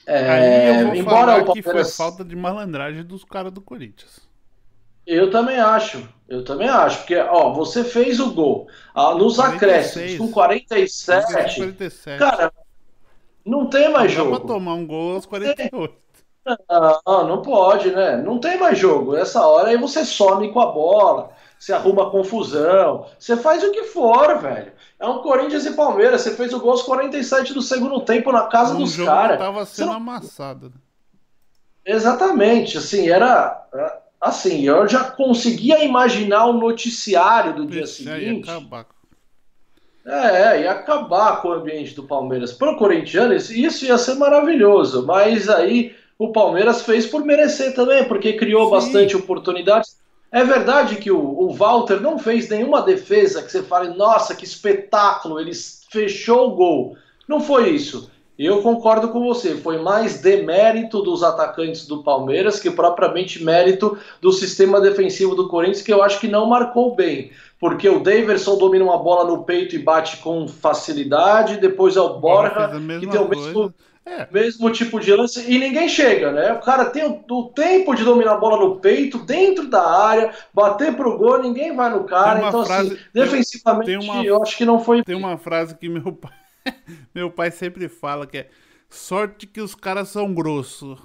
[0.06, 1.52] é, embora o Palmeiras...
[1.52, 4.20] que foi falta de malandragem dos caras do Corinthians.
[5.06, 6.08] Eu também acho.
[6.28, 11.32] Eu também acho, porque ó, você fez o gol ah, nos 46, acréscimos com 47,
[11.32, 12.18] 47.
[12.18, 12.52] Cara,
[13.44, 14.30] não tem mais não jogo.
[14.32, 15.94] Dá pra tomar um gol aos 48.
[16.68, 18.16] Não, não pode, né?
[18.16, 19.16] Não tem mais jogo.
[19.16, 23.84] Essa hora aí você some com a bola, você arruma confusão, você faz o que
[23.84, 24.72] for, velho.
[24.98, 26.22] É um Corinthians e Palmeiras.
[26.22, 29.38] Você fez o gol aos 47 do segundo tempo na casa um dos caras.
[29.38, 29.94] Tava sendo não...
[29.94, 30.72] amassado.
[31.84, 32.78] Exatamente.
[32.78, 33.62] Assim, era.
[34.20, 38.50] Assim, eu já conseguia imaginar o noticiário do dia seguinte.
[40.06, 42.52] É, ia acabar com o ambiente do Palmeiras.
[42.52, 48.06] Para o corintiano, isso ia ser maravilhoso, mas aí o Palmeiras fez por merecer também,
[48.06, 48.70] porque criou Sim.
[48.70, 49.98] bastante oportunidades.
[50.36, 54.44] É verdade que o, o Walter não fez nenhuma defesa que você fale, nossa, que
[54.44, 55.52] espetáculo, ele
[55.90, 56.96] fechou o gol.
[57.26, 58.10] Não foi isso.
[58.38, 64.30] Eu concordo com você, foi mais demérito dos atacantes do Palmeiras que propriamente mérito do
[64.30, 67.30] sistema defensivo do Corinthians, que eu acho que não marcou bem.
[67.58, 72.18] Porque o Daverson domina uma bola no peito e bate com facilidade, depois é o
[72.18, 73.74] Borja, que tem o mesmo,
[74.06, 74.28] é.
[74.30, 76.52] mesmo tipo de lance, e ninguém chega, né?
[76.52, 80.32] O cara tem o, o, tempo de dominar a bola no peito, dentro da área,
[80.54, 82.46] bater pro gol, ninguém vai no cara.
[82.46, 85.02] Então, assim, frase, assim, defensivamente, uma, eu acho que não foi.
[85.02, 86.32] Tem uma frase que meu pai
[87.14, 88.48] Meu pai sempre fala que é
[88.88, 90.98] sorte que os caras são grossos.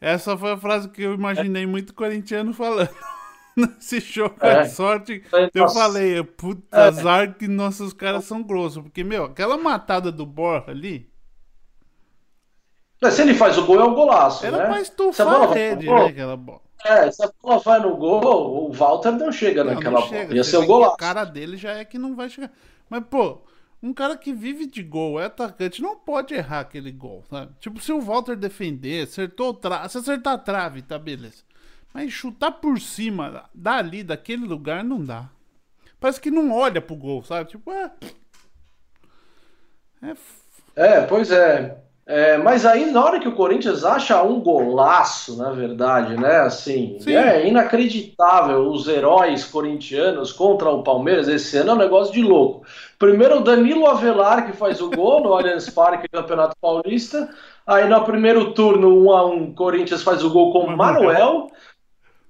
[0.00, 2.90] Essa foi a frase que eu imaginei muito corintiano falando.
[3.56, 4.60] Nesse jogo é.
[4.60, 5.22] é sorte.
[5.54, 6.88] Eu falei, puta é.
[6.88, 8.82] azar que nossos caras são grossos.
[8.82, 11.08] Porque, meu, aquela matada do Borja ali.
[13.10, 14.44] Se ele faz o gol, é um golaço.
[14.46, 14.66] Era né?
[14.66, 16.06] pra estufar a rede, né?
[16.06, 16.60] Aquela bola.
[16.84, 20.24] É, se a bola vai no gol, o Walter não chega não, naquela não chega.
[20.24, 20.36] bola.
[20.36, 20.94] Ia ser o golaço.
[20.94, 22.50] A cara dele já é que não vai chegar.
[22.90, 23.38] Mas, pô,
[23.82, 27.52] um cara que vive de gol, é atacante, não pode errar aquele gol, sabe?
[27.60, 29.88] Tipo, se o Walter defender, acertou tra...
[29.88, 31.42] se acertar a trave, tá beleza.
[31.92, 35.30] Mas chutar por cima, dali, daquele lugar, não dá.
[36.00, 37.50] Parece que não olha pro gol, sabe?
[37.50, 37.90] Tipo, é.
[40.02, 40.14] É,
[40.76, 41.82] é pois é.
[42.06, 46.40] É, mas aí, na hora que o Corinthians acha um golaço, na verdade, né?
[46.40, 47.14] Assim, Sim.
[47.14, 52.66] é inacreditável os heróis corintianos contra o Palmeiras esse ano é um negócio de louco.
[52.98, 57.30] Primeiro o Danilo Avelar, que faz o gol no Allianz Parque, Campeonato Paulista.
[57.66, 60.76] Aí no primeiro turno, 1 um a 1 um, Corinthians faz o gol com o
[60.76, 61.48] Manuel.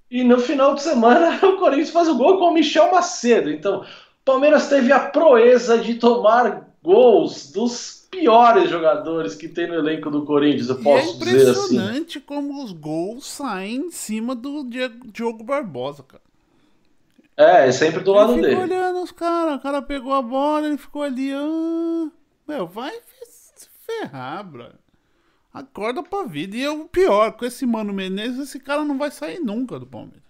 [0.08, 3.50] E no final de semana, o Corinthians faz o gol com o Michel Macedo.
[3.50, 3.84] Então,
[4.24, 10.24] Palmeiras teve a proeza de tomar gols dos piores jogadores que tem no elenco do
[10.24, 11.78] Corinthians, eu posso dizer assim.
[11.78, 14.64] É impressionante como os gols saem em cima do
[15.12, 16.22] Diogo Barbosa, cara.
[17.36, 18.54] É, é sempre do lado ele dele.
[18.54, 22.08] Ficou olhando os caras, o cara pegou a bola, ele ficou ali, ah,
[22.46, 22.92] meu, vai
[23.26, 24.68] se ferrar, bro.
[25.52, 26.56] Acorda pra vida.
[26.56, 29.86] E é o pior, com esse Mano Menezes, esse cara não vai sair nunca do
[29.86, 30.22] Palmeiras.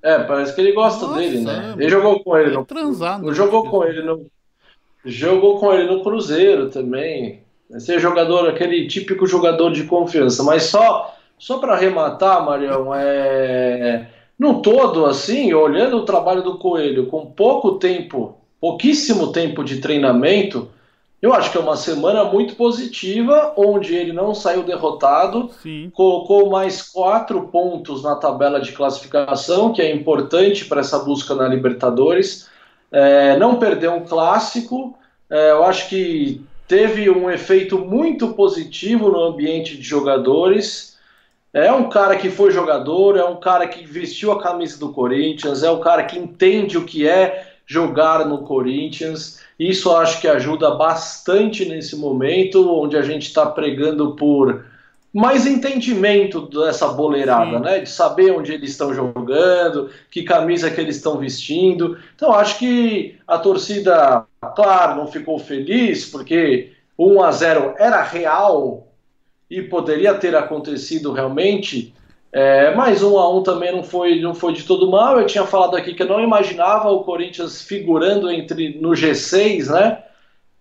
[0.00, 1.74] É, parece que ele gosta Nossa, dele, né?
[1.76, 2.50] Ele jogou com ele.
[2.50, 3.34] É no, transado.
[3.34, 4.30] Jogou com ele no,
[5.08, 7.40] Jogou com ele no Cruzeiro também.
[7.70, 10.42] Esse jogador, aquele típico jogador de confiança.
[10.42, 14.06] Mas só, só para arrematar, Marião, é...
[14.38, 20.68] no todo, assim, olhando o trabalho do Coelho, com pouco tempo, pouquíssimo tempo de treinamento,
[21.22, 25.90] eu acho que é uma semana muito positiva, onde ele não saiu derrotado, Sim.
[25.94, 31.48] colocou mais quatro pontos na tabela de classificação, que é importante para essa busca na
[31.48, 32.46] Libertadores
[32.90, 34.97] é, não perdeu um clássico.
[35.30, 40.96] É, eu acho que teve um efeito muito positivo no ambiente de jogadores.
[41.52, 45.62] É um cara que foi jogador, é um cara que vestiu a camisa do Corinthians,
[45.62, 49.40] é um cara que entende o que é jogar no Corinthians.
[49.58, 54.64] Isso acho que ajuda bastante nesse momento, onde a gente está pregando por
[55.12, 57.62] mais entendimento dessa boleirada, Sim.
[57.62, 57.78] né?
[57.80, 61.98] De saber onde eles estão jogando, que camisa que eles estão vestindo.
[62.14, 68.86] Então acho que a torcida, claro, não ficou feliz porque 1 a 0 era real
[69.50, 71.94] e poderia ter acontecido realmente.
[72.30, 75.18] É, mas 1 a 1 também não foi, não foi de todo mal.
[75.18, 80.02] Eu tinha falado aqui que eu não imaginava o Corinthians figurando entre no G6, né?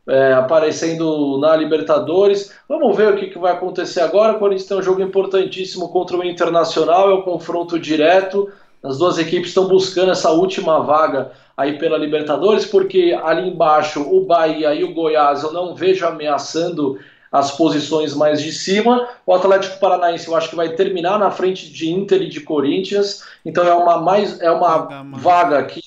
[0.07, 2.53] É, aparecendo na Libertadores.
[2.67, 4.33] Vamos ver o que, que vai acontecer agora.
[4.33, 8.49] O Corinthians tem um jogo importantíssimo contra o Internacional, é o um confronto direto.
[8.81, 14.25] As duas equipes estão buscando essa última vaga aí pela Libertadores, porque ali embaixo o
[14.25, 16.97] Bahia e o Goiás eu não vejo ameaçando
[17.31, 19.07] as posições mais de cima.
[19.25, 23.23] O Atlético Paranaense eu acho que vai terminar na frente de Inter e de Corinthians.
[23.43, 25.81] Então é uma mais é uma vaga que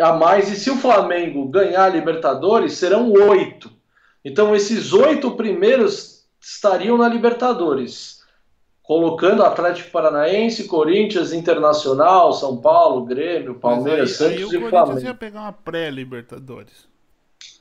[0.00, 3.70] a mais, e se o Flamengo ganhar a Libertadores, serão oito.
[4.24, 8.22] Então, esses oito primeiros estariam na Libertadores,
[8.82, 15.00] colocando Atlético Paranaense, Corinthians, Internacional, São Paulo, Grêmio, Palmeiras, aí, Santos aí e Flamengo.
[15.00, 16.88] ia pegar uma pré-Libertadores.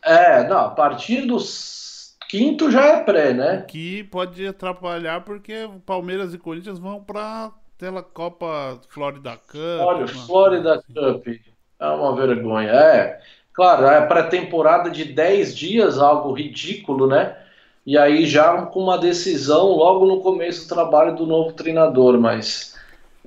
[0.04, 3.66] É, não, a partir dos quinto já é pré, né?
[3.68, 9.82] Que pode atrapalhar porque Palmeiras e Corinthians vão para aquela Copa Florida Cup.
[9.82, 11.40] Olha, Florida assim.
[11.80, 12.70] É uma vergonha.
[12.72, 13.20] É,
[13.54, 17.38] claro, é pré-temporada de 10 dias, algo ridículo, né?
[17.86, 22.74] E aí já com uma decisão logo no começo do trabalho do novo treinador, mas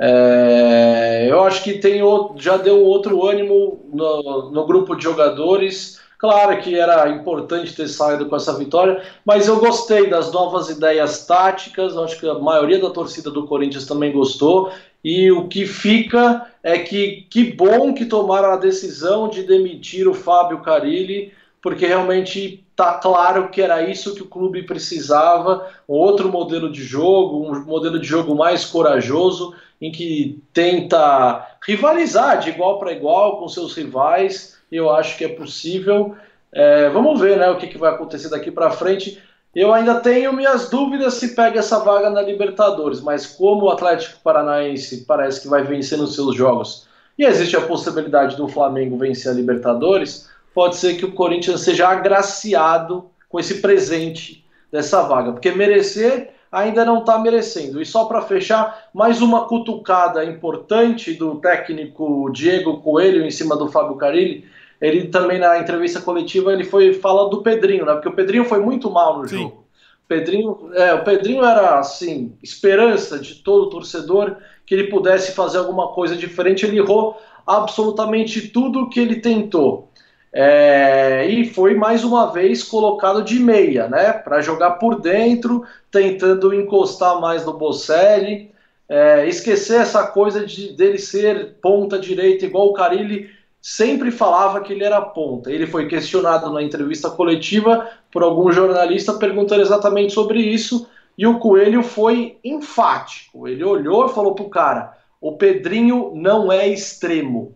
[0.01, 2.01] É, eu acho que tem
[2.37, 6.01] já deu outro ânimo no, no grupo de jogadores.
[6.19, 11.27] Claro que era importante ter saído com essa vitória, mas eu gostei das novas ideias
[11.27, 11.97] táticas.
[11.97, 14.73] Acho que a maioria da torcida do Corinthians também gostou.
[15.05, 20.13] E o que fica é que que bom que tomaram a decisão de demitir o
[20.13, 26.29] Fábio Carilli, porque realmente está claro que era isso que o clube precisava, um outro
[26.29, 32.79] modelo de jogo, um modelo de jogo mais corajoso, em que tenta rivalizar de igual
[32.79, 34.59] para igual com seus rivais.
[34.71, 36.15] Eu acho que é possível.
[36.53, 39.19] É, vamos ver né, o que, que vai acontecer daqui para frente.
[39.55, 44.21] Eu ainda tenho minhas dúvidas se pega essa vaga na Libertadores, mas como o Atlético
[44.23, 46.87] Paranaense parece que vai vencer nos seus jogos
[47.19, 51.89] e existe a possibilidade do Flamengo vencer a Libertadores, pode ser que o Corinthians seja
[51.89, 57.83] agraciado com esse presente dessa vaga, porque merecer ainda não está merecendo.
[57.83, 63.69] E só para fechar, mais uma cutucada importante do técnico Diego Coelho em cima do
[63.69, 64.45] Fábio Carilli.
[64.81, 67.95] Ele também na entrevista coletiva ele foi fala do Pedrinho, né?
[67.95, 69.39] Porque o Pedrinho foi muito mal no Sim.
[69.39, 69.65] jogo.
[70.05, 75.59] O Pedrinho, é, o Pedrinho era assim esperança de todo torcedor que ele pudesse fazer
[75.59, 76.65] alguma coisa diferente.
[76.65, 79.89] Ele errou absolutamente tudo que ele tentou.
[80.33, 84.13] É, e foi mais uma vez colocado de meia, né?
[84.13, 88.51] Para jogar por dentro, tentando encostar mais no Bocelli.
[88.89, 93.29] É, esquecer essa coisa de dele ser ponta direita, igual o Carilli
[93.69, 95.53] sempre falava que ele era ponta.
[95.53, 100.89] Ele foi questionado na entrevista coletiva por algum jornalista perguntando exatamente sobre isso.
[101.19, 103.47] E o Coelho foi enfático.
[103.47, 107.55] Ele olhou e falou pro cara: o Pedrinho não é extremo.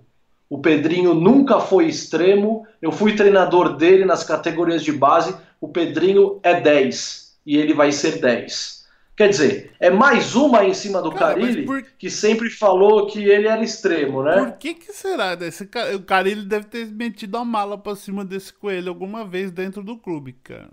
[0.50, 2.66] O Pedrinho nunca foi extremo.
[2.82, 5.34] Eu fui treinador dele nas categorias de base.
[5.58, 8.81] O Pedrinho é 10 e ele vai ser 10.
[9.22, 11.80] Quer dizer, é mais uma em cima do cara, Carilli por...
[11.96, 14.34] que sempre falou que ele era extremo, né?
[14.36, 15.38] Por que que será?
[15.40, 15.62] Esse,
[15.94, 19.96] o Carilli deve ter metido a mala pra cima desse coelho alguma vez dentro do
[19.96, 20.70] clube, cara.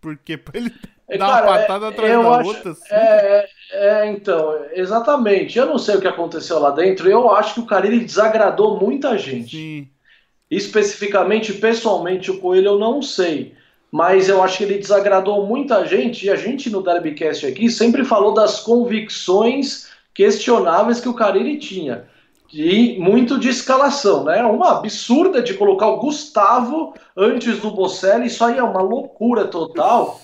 [0.00, 0.72] Porque pra ele
[1.08, 2.70] é, dar cara, uma patada é, atrás da acho, outra.
[2.70, 2.88] Assim.
[2.88, 5.58] É, é, então, exatamente.
[5.58, 7.10] Eu não sei o que aconteceu lá dentro.
[7.10, 9.56] Eu acho que o Carilli desagradou muita gente.
[9.56, 9.88] Sim.
[10.48, 13.56] Especificamente, pessoalmente, o Coelho eu não sei.
[13.90, 16.26] Mas eu acho que ele desagradou muita gente.
[16.26, 22.04] E a gente no Derbycast aqui sempre falou das convicções questionáveis que o Carilli tinha.
[22.52, 24.42] E muito de escalação, né?
[24.42, 28.26] Uma absurda de colocar o Gustavo antes do Bocelli.
[28.26, 30.20] Isso aí é uma loucura total.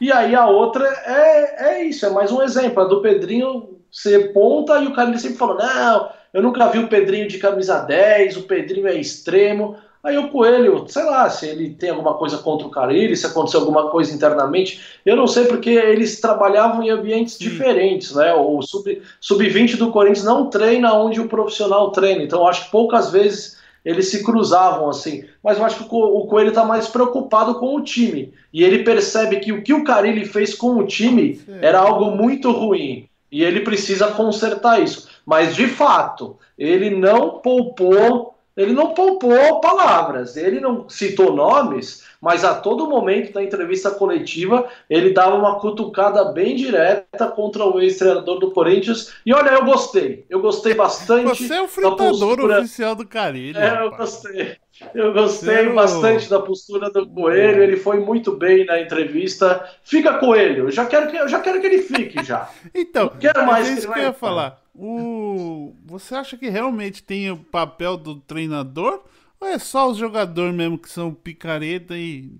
[0.00, 2.82] E aí a outra é, é isso, é mais um exemplo.
[2.82, 6.88] A do Pedrinho ser ponta e o cara sempre falou: não, eu nunca vi o
[6.88, 9.76] Pedrinho de camisa 10, o Pedrinho é extremo.
[10.02, 13.60] Aí o Coelho, sei lá, se ele tem alguma coisa contra o Carilli, se aconteceu
[13.60, 17.44] alguma coisa internamente, eu não sei porque eles trabalhavam em ambientes Sim.
[17.44, 18.32] diferentes, né?
[18.32, 23.10] O sub-20 sub do Corinthians não treina onde o profissional treina, então acho que poucas
[23.10, 25.24] vezes eles se cruzavam assim.
[25.42, 28.32] Mas eu acho que o Coelho está mais preocupado com o time.
[28.52, 32.50] E ele percebe que o que o Carilli fez com o time era algo muito
[32.50, 33.08] ruim.
[33.32, 35.08] E ele precisa consertar isso.
[35.24, 40.36] Mas de fato, ele não poupou, ele não poupou palavras.
[40.36, 46.24] Ele não citou nomes, mas a todo momento da entrevista coletiva ele dava uma cutucada
[46.32, 49.14] bem direta contra o ex-treinador do Corinthians.
[49.24, 50.26] E olha, eu gostei.
[50.28, 51.28] Eu gostei bastante.
[51.28, 52.58] Você é o fritador postura...
[52.60, 53.58] oficial do Carilho.
[53.58, 54.56] É, eu gostei.
[54.94, 55.74] Eu gostei Seu...
[55.74, 59.68] bastante da postura do Coelho, ele foi muito bem na entrevista.
[59.84, 62.48] Fica Coelho, eu já quero que, eu já quero que ele fique já.
[62.74, 64.58] então, Não quero mais é isso que, que eu ia falar.
[64.82, 65.74] O...
[65.84, 69.02] Você acha que realmente tem o papel do treinador?
[69.38, 72.32] Ou é só os jogadores mesmo que são picareta e.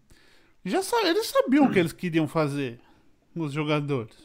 [0.65, 2.81] Já sabe, eles sabiam o que eles queriam fazer,
[3.37, 4.17] os jogadores.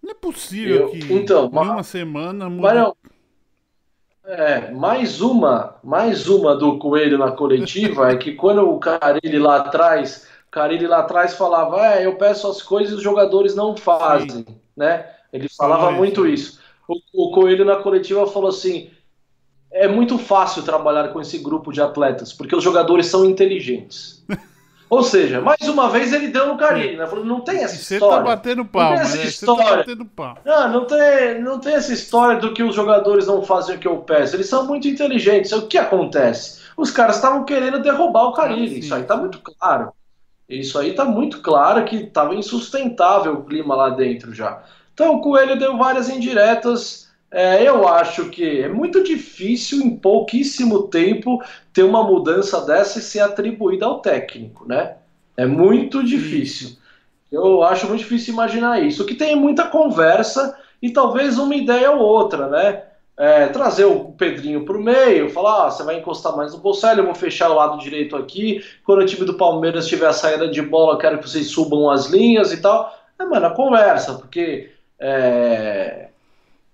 [0.00, 2.92] Não é possível eu, que então, em uma semana muda...
[4.24, 9.58] é, mais uma, mais uma do Coelho na coletiva é que quando o Carilli lá
[9.58, 14.44] atrás, Carilli lá atrás falava, é, eu peço as coisas e os jogadores não fazem,
[14.44, 14.46] Sim.
[14.76, 15.08] né?
[15.32, 16.61] Ele falava muito isso.
[16.88, 18.90] O, o Coelho na coletiva falou assim,
[19.70, 24.24] é muito fácil trabalhar com esse grupo de atletas, porque os jogadores são inteligentes.
[24.92, 27.06] Ou seja, mais uma vez ele deu no carinho, né?
[27.06, 28.24] Falou, não tem essa Você tá história.
[28.24, 29.24] Tá batendo pau, não tem essa né?
[29.24, 29.64] história.
[29.64, 30.38] Tá batendo pau.
[30.44, 33.88] Não, não tem, não tem essa história do que os jogadores não fazem o que
[33.88, 34.36] eu peço.
[34.36, 35.50] Eles são muito inteligentes.
[35.52, 36.60] O que acontece?
[36.76, 38.74] Os caras estavam querendo derrubar o Carilli.
[38.74, 39.92] Ah, Isso aí tá muito claro.
[40.46, 44.62] Isso aí tá muito claro que estava insustentável o clima lá dentro já.
[44.94, 50.82] Então o Coelho deu várias indiretas é, eu acho que é muito difícil em pouquíssimo
[50.88, 54.96] tempo ter uma mudança dessa e ser atribuída ao técnico, né?
[55.34, 56.76] É muito difícil.
[57.30, 59.02] Eu acho muito difícil imaginar isso.
[59.02, 62.82] O que tem muita conversa e talvez uma ideia ou outra, né?
[63.16, 66.98] É, trazer o Pedrinho para o meio, falar, ah, você vai encostar mais no Bocelli,
[66.98, 70.48] eu vou fechar o lado direito aqui, quando o time do Palmeiras tiver a saída
[70.48, 72.92] de bola, eu quero que vocês subam as linhas e tal.
[73.18, 74.70] É, mano, a conversa, porque
[75.02, 76.08] é,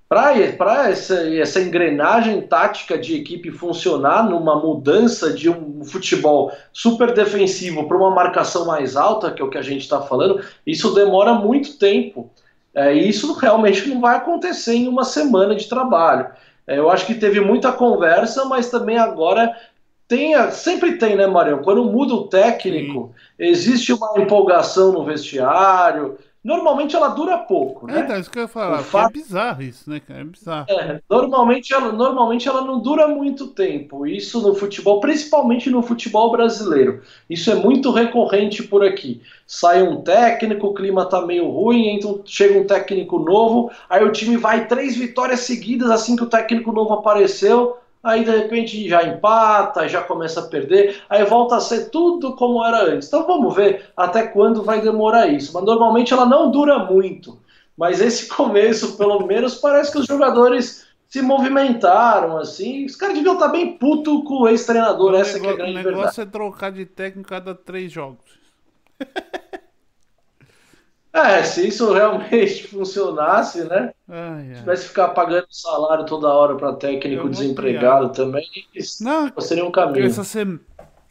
[0.09, 7.89] para essa, essa engrenagem tática de equipe funcionar numa mudança de um futebol super defensivo
[7.89, 11.33] para uma marcação mais alta, que é o que a gente está falando, isso demora
[11.35, 12.31] muito tempo.
[12.75, 16.29] É, e isso realmente não vai acontecer em uma semana de trabalho.
[16.67, 19.57] É, eu acho que teve muita conversa, mas também agora
[20.07, 21.63] tem, sempre tem, né, Marião?
[21.63, 23.45] Quando muda o técnico, Sim.
[23.45, 28.17] existe uma empolgação no vestiário, Normalmente ela dura pouco, é, né?
[28.17, 28.79] É, isso que eu ia falar.
[28.83, 29.11] Fato...
[29.11, 30.21] É bizarro isso, né, cara?
[30.21, 30.67] É bizarro.
[30.71, 34.07] É, normalmente, ela, normalmente ela não dura muito tempo.
[34.07, 37.03] Isso no futebol, principalmente no futebol brasileiro.
[37.29, 39.21] Isso é muito recorrente por aqui.
[39.47, 44.13] Sai um técnico, o clima tá meio ruim, então chega um técnico novo, aí o
[44.13, 49.03] time vai três vitórias seguidas assim que o técnico novo apareceu aí de repente já
[49.03, 53.09] empata, já começa a perder, aí volta a ser tudo como era antes.
[53.09, 55.53] Então vamos ver até quando vai demorar isso.
[55.53, 57.39] Mas normalmente ela não dura muito.
[57.77, 62.85] Mas esse começo, pelo menos, parece que os jogadores se movimentaram assim.
[62.85, 65.75] Os caras deviam estar bem puto com o ex-treinador, essa negócio, que é a grande
[65.75, 65.89] verdade.
[65.89, 66.29] O negócio verdade.
[66.29, 68.39] é trocar de técnico cada três jogos.
[71.19, 73.93] É, se isso realmente funcionasse, né?
[74.09, 74.55] Ai.
[74.55, 78.47] Tivesse que ficar pagando salário toda hora para técnico desempregado também,
[79.01, 80.07] não, seria um caminho.
[80.07, 80.61] Essa, se...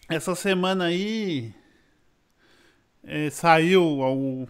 [0.09, 1.53] essa semana aí
[3.03, 4.47] é, saiu o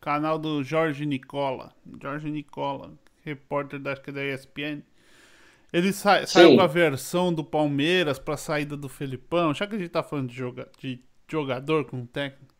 [0.00, 1.72] canal do Jorge Nicola.
[2.00, 2.90] Jorge Nicola,
[3.24, 4.82] repórter da, acho que é da ESPN.
[5.72, 6.26] Ele sa...
[6.26, 9.54] saiu com a versão do Palmeiras para saída do Felipão.
[9.54, 10.68] Já que a gente tá falando de, joga...
[10.78, 12.52] de jogador com técnico.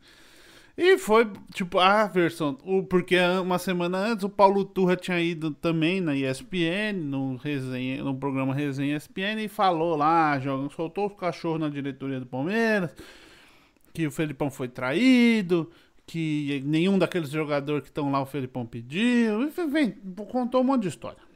[0.77, 2.57] E foi, tipo, a versão.
[2.65, 8.03] O, porque uma semana antes o Paulo Turra tinha ido também na ESPN, no, resenha,
[8.03, 12.95] no programa Resenha ESPN, e falou lá, joga, soltou os cachorros na diretoria do Palmeiras,
[13.93, 15.71] que o Felipão foi traído,
[16.07, 19.43] que nenhum daqueles jogadores que estão lá o Felipão pediu.
[19.43, 19.95] Enfim,
[20.31, 21.32] contou um monte de história.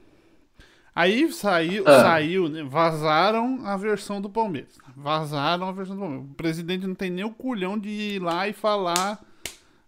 [0.96, 2.00] Aí saiu, ah.
[2.00, 4.78] saiu, né, vazaram a versão do Palmeiras.
[4.96, 6.26] Vazaram a versão do Palmeiras.
[6.30, 9.22] O presidente não tem nem o culhão de ir lá e falar.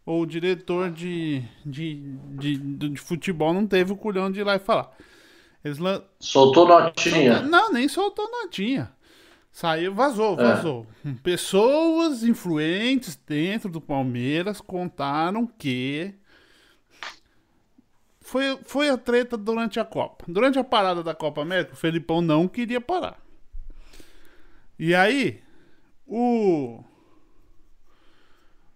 [0.05, 4.45] Ou o diretor de, de, de, de, de futebol não teve o culhão de ir
[4.45, 4.91] lá e falar.
[5.65, 6.03] Eles lan...
[6.21, 7.41] Soltou notinha?
[7.41, 8.93] Não, nem soltou notinha.
[9.51, 10.45] Saiu, vazou, é.
[10.45, 10.87] vazou.
[11.07, 11.13] É.
[11.23, 16.15] Pessoas influentes dentro do Palmeiras contaram que
[18.29, 20.27] foi, foi a treta durante a Copa.
[20.29, 23.19] Durante a parada da Copa América, o Felipão não queria parar.
[24.79, 25.43] E aí,
[26.07, 26.85] o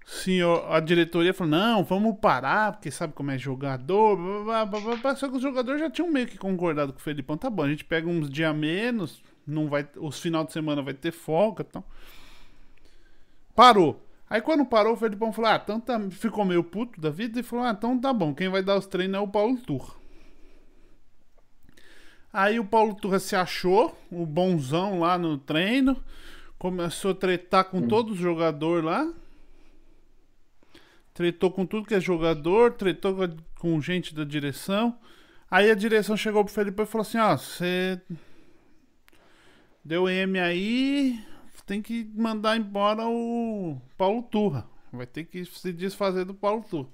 [0.07, 4.17] senhor, a diretoria falou: não, vamos parar, porque sabe como é jogador.
[4.43, 5.17] Blá, blá, blá, blá.
[5.17, 7.37] Só que os jogadores já tinham meio que concordado com o Felipão.
[7.37, 10.95] Tá bom, a gente pega uns dias menos, não vai, os final de semana vai
[10.95, 11.63] ter folga.
[11.69, 11.85] Então.
[13.55, 14.03] Parou.
[14.33, 17.43] Aí quando parou, o Felipão falou: Ah, então tá, ficou meio puto da vida e
[17.43, 19.93] falou: Ah, então tá bom, quem vai dar os treinos é o Paulo Turra.
[22.33, 26.03] Aí o Paulo Turra se achou, o bonzão lá no treino,
[26.59, 27.89] começou a tretar com hum.
[27.89, 29.13] todos os jogadores lá.
[31.13, 33.15] Tretou com tudo que é jogador, tretou
[33.59, 34.99] com gente da direção.
[35.51, 38.01] Aí a direção chegou pro Felipe e falou assim: Ó, você
[39.85, 41.23] deu M aí,
[41.73, 44.67] tem que mandar embora o Paulo Turra.
[44.93, 46.89] Vai ter que se desfazer do Paulo Turra.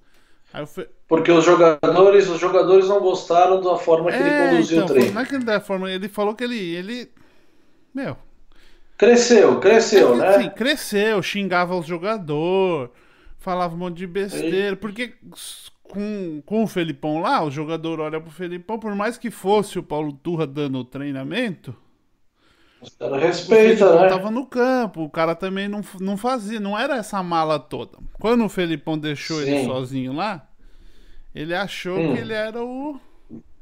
[0.67, 0.89] Fe...
[1.09, 4.91] Porque os jogadores, os jogadores não gostaram da forma que é, ele conduziu então, o
[4.91, 5.15] treino.
[5.15, 7.11] Não é que ele da forma, ele falou que ele, ele,
[7.93, 8.17] meu,
[8.97, 10.43] cresceu, cresceu, é, né?
[10.43, 12.93] Sim, cresceu, xingava os jogadores,
[13.37, 15.15] falava um monte de besteira, porque
[15.83, 19.83] com, com o Felipão lá, o jogador olha pro Felipão, por mais que fosse o
[19.83, 21.75] Paulo Turra dando o treinamento,
[22.81, 24.09] os caras respeitam, né?
[24.09, 27.99] tava no campo, o cara também não, não fazia, não era essa mala toda.
[28.21, 29.51] Quando o Felipão deixou Sim.
[29.51, 30.49] ele sozinho lá,
[31.35, 32.15] ele achou hum.
[32.15, 33.01] que ele era o.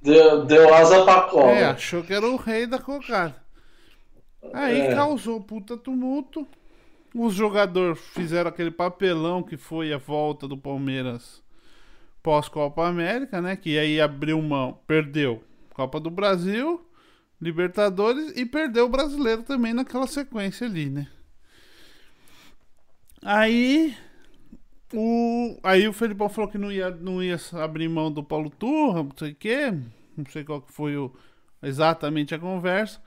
[0.02, 1.52] Deu, deu asa pra cobra.
[1.52, 3.34] É, achou que era o rei da cocada.
[4.52, 4.94] Aí é.
[4.94, 6.46] causou puta tumulto.
[7.14, 11.42] Os jogadores fizeram aquele papelão que foi a volta do Palmeiras
[12.22, 13.56] pós-Copa América, né?
[13.56, 15.42] Que aí abriu mão, perdeu
[15.72, 16.86] Copa do Brasil
[17.40, 21.06] Libertadores e perdeu o brasileiro também naquela sequência ali, né?
[23.22, 23.96] Aí
[24.94, 29.02] o aí o Felipão falou que não ia não ia abrir mão do Paulo Turra,
[29.02, 29.70] não sei o quê,
[30.16, 31.12] não sei qual que foi o,
[31.62, 33.00] exatamente a conversa.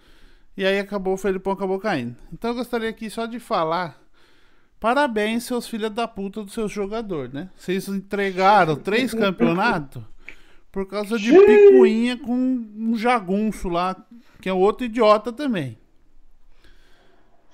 [0.56, 2.16] E aí acabou o Felipão acabou caindo.
[2.32, 4.00] Então eu gostaria aqui só de falar
[4.80, 7.50] Parabéns, seus filhos da puta do seu jogador, né?
[7.56, 10.02] Vocês entregaram três campeonatos
[10.72, 13.96] por causa de picuinha com um jagunço lá,
[14.42, 15.78] que é outro idiota também.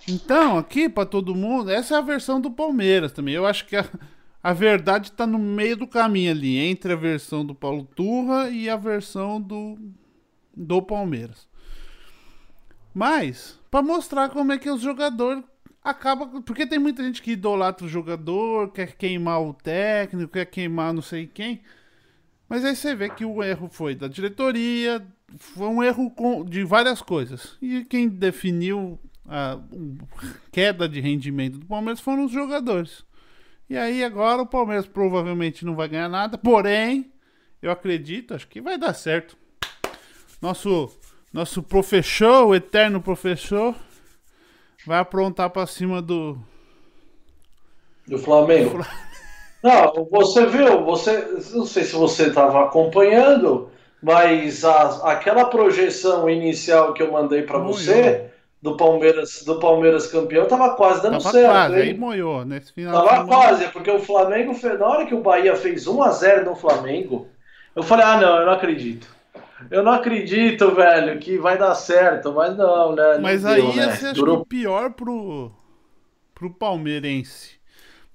[0.07, 3.33] Então, aqui para todo mundo, essa é a versão do Palmeiras também.
[3.33, 3.85] Eu acho que a,
[4.43, 8.69] a verdade está no meio do caminho ali, entre a versão do Paulo Turra e
[8.69, 9.77] a versão do,
[10.55, 11.47] do Palmeiras.
[12.93, 15.43] Mas, para mostrar como é que os jogadores
[15.83, 16.41] acaba.
[16.41, 21.01] Porque tem muita gente que idolatra o jogador, quer queimar o técnico, quer queimar não
[21.01, 21.61] sei quem.
[22.55, 25.05] Mas aí você vê que o erro foi da diretoria,
[25.37, 26.09] foi um erro
[26.47, 27.57] de várias coisas.
[27.61, 28.97] E quem definiu
[29.27, 29.59] a
[30.53, 33.03] queda de rendimento do Palmeiras foram os jogadores.
[33.69, 37.11] E aí agora o Palmeiras provavelmente não vai ganhar nada, porém,
[37.61, 39.35] eu acredito, acho que vai dar certo.
[40.41, 40.97] Nosso
[41.33, 43.75] nosso professor, o eterno professor,
[44.85, 46.37] vai aprontar para cima do
[48.07, 48.79] do Flamengo.
[49.65, 56.93] Não, você viu, você não sei se você estava acompanhando, mas a, aquela projeção inicial
[56.93, 58.29] que eu mandei para você
[58.61, 61.51] do Palmeiras, do Palmeiras campeão, tava quase dando tava certo.
[61.51, 63.03] Quase, aí moiou nesse final.
[63.07, 66.55] Tava quase, porque o Flamengo, na hora que o Bahia fez 1 a 0 no
[66.55, 67.27] Flamengo,
[67.75, 69.15] eu falei: "Ah, não, eu não acredito".
[69.71, 73.15] Eu não acredito, velho, que vai dar certo, mas não, né?
[73.15, 73.95] Não mas deu, aí né?
[73.95, 74.41] você Durou...
[74.41, 75.51] que pior pro
[76.35, 77.55] pro palmeirense.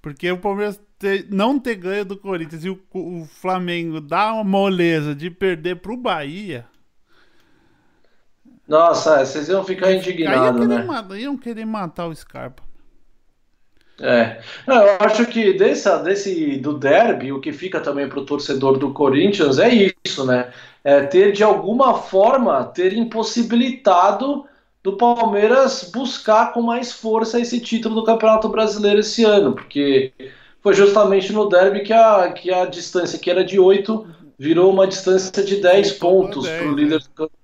[0.01, 4.45] Porque o Palmeiras ter, não ter ganho do Corinthians e o, o Flamengo dar uma
[4.45, 6.67] moleza de perder pro Bahia.
[8.69, 10.85] Nossa, vocês iam ficar indignados, né?
[10.85, 12.63] Matar, iam querer matar o Scarpa.
[13.99, 18.79] É, eu acho que desse, desse do derby, o que fica também para o torcedor
[18.79, 20.53] do Corinthians é isso, né?
[20.85, 24.47] É ter de alguma forma ter impossibilitado
[24.83, 30.13] do Palmeiras buscar com mais força esse título do Campeonato Brasileiro esse ano, porque
[30.63, 34.07] foi justamente no derby que a, que a distância que era de 8
[34.39, 37.41] virou uma distância de 10 pontos para o líder do campeonato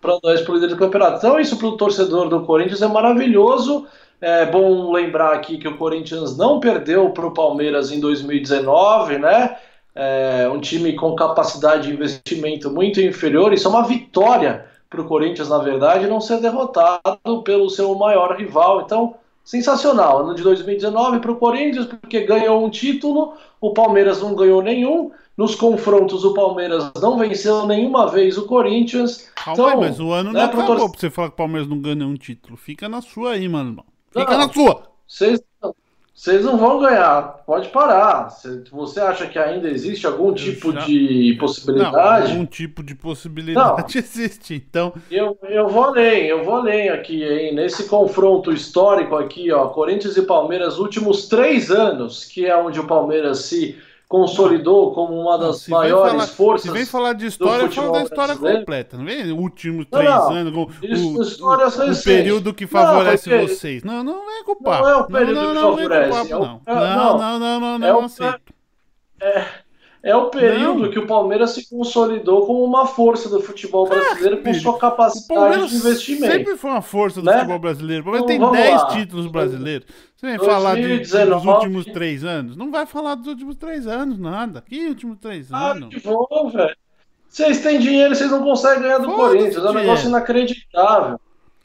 [0.00, 1.18] para nós, para o líder do campeonato.
[1.18, 3.86] Então, isso para o torcedor do Corinthians é maravilhoso.
[4.20, 9.56] É bom lembrar aqui que o Corinthians não perdeu para o Palmeiras em 2019, né?
[9.94, 13.52] É um time com capacidade de investimento muito inferior.
[13.52, 18.36] Isso é uma vitória para o Corinthians, na verdade, não ser derrotado pelo seu maior
[18.36, 18.80] rival.
[18.80, 19.14] Então,
[19.44, 20.20] sensacional.
[20.20, 25.12] Ano de 2019 para o Corinthians, porque ganhou um título, o Palmeiras não ganhou nenhum.
[25.36, 29.28] Nos confrontos, o Palmeiras não venceu nenhuma vez o Corinthians.
[29.34, 30.90] Calma então, aí, mas o ano né, não acabou tor...
[30.90, 32.56] pra você falar que o Palmeiras não ganha nenhum título.
[32.56, 33.84] Fica na sua aí, mano.
[34.12, 34.82] Fica não, na sua.
[35.08, 35.42] Vocês
[36.44, 37.42] não vão ganhar.
[37.44, 38.28] Pode parar.
[38.70, 40.80] Você acha que ainda existe algum eu tipo já...
[40.80, 42.28] de possibilidade?
[42.28, 43.86] Não, algum tipo de possibilidade não.
[44.00, 44.54] existe.
[44.54, 44.94] Então.
[45.10, 47.54] Eu, eu vou além, eu vou além aqui, hein?
[47.54, 49.66] Nesse confronto histórico aqui, ó.
[49.68, 53.76] Corinthians e Palmeiras, últimos três anos, que é onde o Palmeiras se
[54.14, 56.70] consolidou como uma das não, maiores falar, forças.
[56.70, 58.58] Se vem falar de história, fala da história brasileiro.
[58.60, 58.96] completa.
[58.96, 63.82] Não vem últimos três não, anos, o, isso, o, o período que favorece não, vocês.
[63.82, 64.82] Não, não vem culpar.
[64.82, 66.30] Não é o período não, não, que favorece.
[66.30, 68.54] Não, não, não, não, não, não, não, não aceito.
[69.20, 69.46] É,
[70.04, 70.90] é o período não.
[70.90, 75.76] que o Palmeiras se consolidou como uma força do futebol brasileiro com sua capacidade de
[75.76, 76.30] investimento.
[76.30, 77.38] Sempre foi uma força do né?
[77.38, 78.02] futebol brasileiro.
[78.02, 78.86] O Palmeiras então, tem 10 lá.
[78.88, 79.86] títulos brasileiros.
[80.14, 82.54] Você vem 2019, falar de, dos últimos três anos?
[82.54, 84.62] Não vai falar dos últimos três anos, nada.
[84.68, 85.88] Que últimos três ah, anos?
[85.88, 86.76] Que bom, velho.
[87.26, 89.64] Vocês têm dinheiro, vocês não conseguem ganhar do Corinthians.
[89.64, 91.18] É um negócio inacreditável.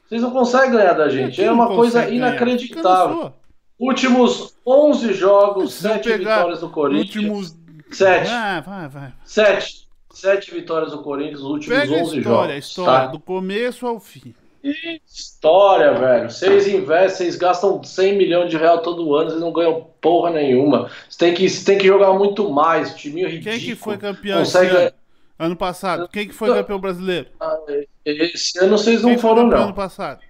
[0.08, 1.44] Vocês não conseguem ganhar da gente.
[1.44, 3.34] É uma coisa inacreditável.
[3.78, 7.16] Últimos 11 jogos, 7 vitórias do Corinthians.
[7.16, 7.50] Últimos
[7.90, 8.30] Sete.
[8.30, 9.12] Ah, vai, vai.
[9.24, 9.88] Sete.
[10.12, 12.66] Sete vitórias do Corinthians nos últimos Pega 11 história, jogos.
[12.66, 13.06] História, tá?
[13.06, 14.34] do começo ao fim.
[15.06, 16.30] História, velho.
[16.30, 20.90] Vocês investem, vocês gastam 100 milhões de real todo ano, vocês não ganham porra nenhuma.
[21.08, 22.94] Você tem que, você tem que jogar muito mais.
[22.94, 23.56] Time ridículo.
[23.56, 24.76] Quem que foi campeão Consegue...
[24.76, 24.92] ano?
[25.38, 26.08] ano passado?
[26.08, 27.28] Quem que foi campeão brasileiro?
[27.40, 27.56] Ah,
[28.04, 29.64] esse ano vocês não foram, não.
[29.64, 30.20] ano passado?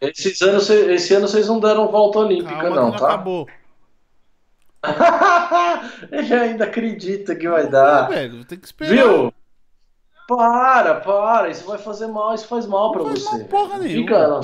[0.00, 3.06] Esses anos, esse ano vocês não deram volta olímpica, Calma não, não tá?
[3.06, 3.48] Acabou.
[6.10, 8.08] Ele ainda acredita que vai dar.
[8.08, 8.92] velho, tem que esperar.
[8.92, 9.32] Viu?
[10.26, 11.48] Para, para.
[11.48, 13.38] Isso vai fazer mal, isso faz mal para você.
[13.38, 14.02] Mal porra nenhuma.
[14.02, 14.40] Fica,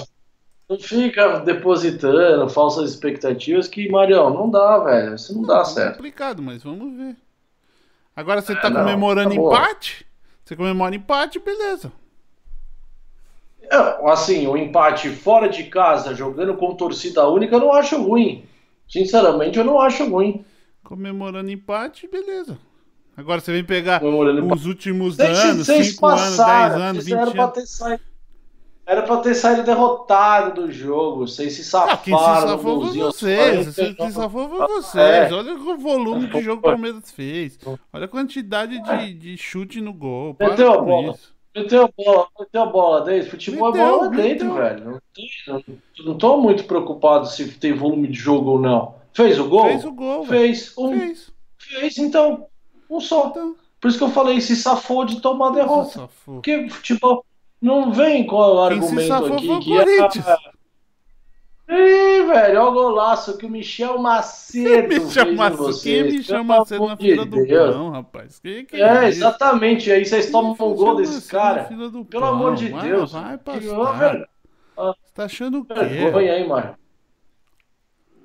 [0.68, 5.14] não fica depositando falsas expectativas que, Marião, não dá, velho.
[5.14, 5.92] Isso não, não dá é certo.
[5.92, 7.16] É complicado, mas vamos ver.
[8.16, 10.06] Agora você tá é, comemorando não, empate?
[10.44, 11.92] Você comemora empate, beleza.
[14.06, 18.46] Assim, o empate fora de casa, jogando com torcida única, eu não acho ruim.
[18.88, 20.44] Sinceramente, eu não acho ruim.
[20.82, 22.58] Comemorando empate, beleza.
[23.16, 26.40] Agora você vem pegar os últimos Deixa anos, 5 anos, 10
[26.74, 27.80] anos, 20 anos.
[28.86, 31.26] Era pra ter saído derrotado do jogo.
[31.26, 31.92] Vocês se safaram.
[31.94, 33.74] Ah, quem se safou foi vocês.
[33.76, 33.94] 40.
[33.94, 34.66] Quem se safou foi É.
[34.66, 35.32] vocês.
[35.32, 37.58] Olha o volume que o jogo Palmeiras fez.
[37.92, 40.34] Olha a quantidade de, de chute no gol.
[40.34, 41.12] Para Meteu a bola.
[41.12, 41.33] isso.
[41.54, 43.30] Meteu a bola, meteu a bola dentro.
[43.30, 44.54] Futebol Meteu, é bola dentro, meteu.
[44.54, 44.84] velho.
[44.84, 45.64] Não, tem, não,
[46.04, 48.96] não tô muito preocupado se tem volume de jogo ou não.
[49.12, 49.66] Fez o gol?
[49.66, 50.24] Fez o gol.
[50.24, 50.74] Fez.
[50.76, 50.98] Um.
[50.98, 51.32] Fez.
[51.56, 52.46] Fez, então.
[52.90, 53.28] Um só.
[53.28, 56.08] Então, Por isso que eu falei, se safou de tomar derrota.
[56.24, 57.24] Porque futebol
[57.62, 60.26] não vem com o argumento aqui que Corinthians.
[61.68, 65.82] Ah, Ih, velho, olha o golaço que o Michel Macedo fez em assim, vocês.
[65.82, 68.38] quem pelo chama assim na fila do pão, rapaz?
[68.38, 69.18] Quem que É, isso?
[69.18, 69.90] exatamente.
[69.90, 71.64] Aí vocês Quem tomam um gol desse cara.
[71.64, 72.24] Pelo pão?
[72.24, 73.12] amor de Vai, Deus.
[73.12, 74.28] Vai Que uma ver-
[74.76, 75.74] Você tá achando o quê?
[75.74, 76.74] vergonha, hein, Mário?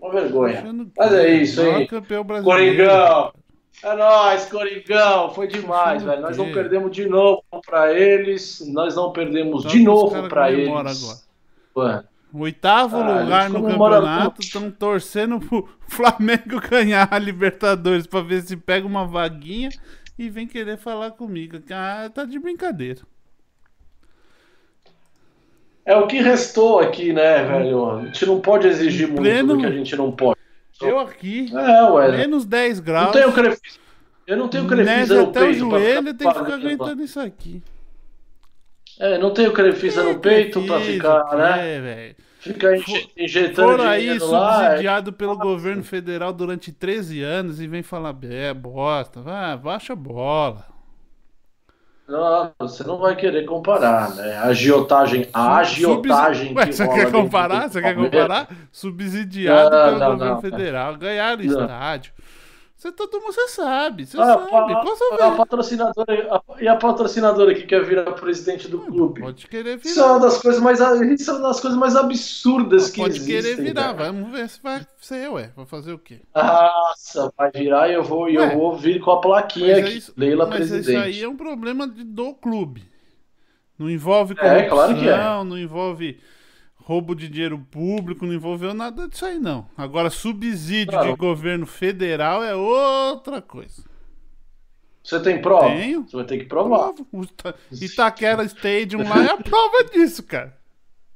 [0.02, 0.62] Uma Tá vergonha.
[0.62, 0.92] quê?
[0.98, 1.88] Mas é isso, Maior hein?
[1.88, 2.60] campeão brasileiro.
[2.88, 3.34] Coringão!
[3.82, 5.30] É nóis, Coringão!
[5.34, 6.22] Foi demais, velho.
[6.22, 8.62] Nós não perdemos de novo pra eles.
[8.68, 10.68] Nós não perdemos de que novo pra eles.
[10.68, 10.92] agora.
[11.76, 18.42] Mano, Oitavo Ah, lugar no campeonato, estão torcendo pro Flamengo ganhar a Libertadores pra ver
[18.44, 19.70] se pega uma vaguinha
[20.18, 21.58] e vem querer falar comigo.
[21.72, 23.02] Ah, tá de brincadeira.
[25.86, 27.90] É o que restou aqui, né, velho?
[27.98, 30.40] A gente não pode exigir muito Pleno- do que a gente não pode.
[30.82, 32.12] Eu aqui, É, ué.
[32.18, 33.80] menos 10 Não graus, tenho crefisa.
[34.28, 37.64] Eu não tenho crefisa neve até o joelho, tem que ficar aguentando isso aqui.
[39.00, 41.80] É, não tenho crefisa no peito pra Crefisa, ficar, o quê, né?
[41.80, 42.16] velho?
[42.40, 44.76] Ficar inje- injetando Foram aí lá.
[44.76, 49.94] é- subsidiado pelo governo federal durante 13 anos e vem falar, é, bosta, vai, baixa
[49.94, 50.66] a bola.
[52.08, 54.36] Não, você não vai querer comparar, né?
[54.38, 57.70] A agiotagem, a agiotagem Ué, que você quer comparar?
[57.70, 58.48] Você quer comparar?
[58.72, 60.42] Subsidiado Não, pelo não, governo não.
[60.42, 60.96] federal.
[60.98, 62.14] Ganharam estádio.
[62.80, 64.50] Você, todo mundo, você sabe, você Ah, sabe.
[64.74, 69.20] Qual seu a patrocinadora, a- e a patrocinadora que quer virar presidente do clube?
[69.20, 70.12] Pode querer Isso é virar.
[70.14, 70.80] uma das coisas mais,
[71.20, 73.36] isso é uma das coisas mais absurdas que Pode existem.
[73.36, 73.94] querer virar.
[73.96, 74.14] cara.
[74.14, 75.52] Vamos ver se vai ser, ué.
[75.58, 76.22] Vai fazer o quê?
[76.34, 79.82] Nossa, vai virar e eu vou, Ué, eu vou vir com a plaquinha Mas, é
[79.82, 79.98] aqui.
[79.98, 80.90] isso, Leila mas presidente.
[80.90, 82.90] isso aí é um problema de- do clube.
[83.78, 85.44] Não envolve É, corrupção, claro que é.
[85.44, 86.20] não envolve
[86.90, 89.68] roubo de dinheiro público, não envolveu nada disso aí, não.
[89.78, 91.12] Agora, subsídio Claro.
[91.12, 93.84] de governo federal é outra coisa.
[95.04, 95.68] Você tem prova?
[95.68, 96.04] Tenho.
[96.10, 96.92] Você vai ter que provar.
[97.72, 100.58] Itaquera Stadium lá é a prova disso, cara.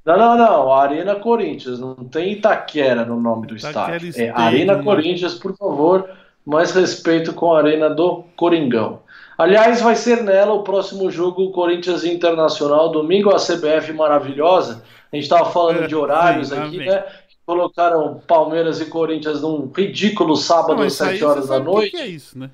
[0.06, 0.72] Não, não, não.
[0.72, 1.80] Arena Corinthians.
[1.80, 4.06] Não tem Itaquera no nome do Itaquera estádio.
[4.06, 4.82] É Stadium, Arena né?
[4.84, 6.08] Corinthians, por favor.
[6.46, 9.00] Mais respeito com a Arena do Coringão.
[9.36, 14.84] Aliás, vai ser nela o próximo jogo Corinthians Internacional, domingo, a CBF maravilhosa.
[15.12, 16.88] A gente estava falando de horários Sim, aqui, amém.
[16.88, 17.04] né?
[17.46, 21.58] Colocaram Palmeiras e Corinthians num ridículo sábado Não, às isso aí 7 você horas da
[21.58, 21.90] que noite.
[21.90, 22.50] que é isso, né?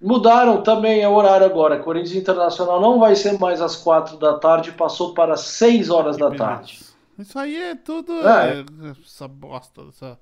[0.00, 1.78] Mudaram também o horário agora.
[1.82, 6.28] Corinthians Internacional não vai ser mais às 4 da tarde, passou para 6 horas da
[6.28, 6.44] Beleza.
[6.44, 6.84] tarde.
[7.18, 8.60] Isso aí é tudo É.
[8.60, 8.64] é,
[9.04, 10.18] essa bosta essa,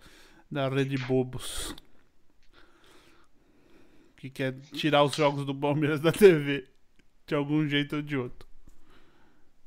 [0.51, 1.75] da rede bobos.
[4.23, 6.69] Que quer tirar os jogos do Palmeiras da TV.
[7.27, 8.47] De algum jeito ou de outro.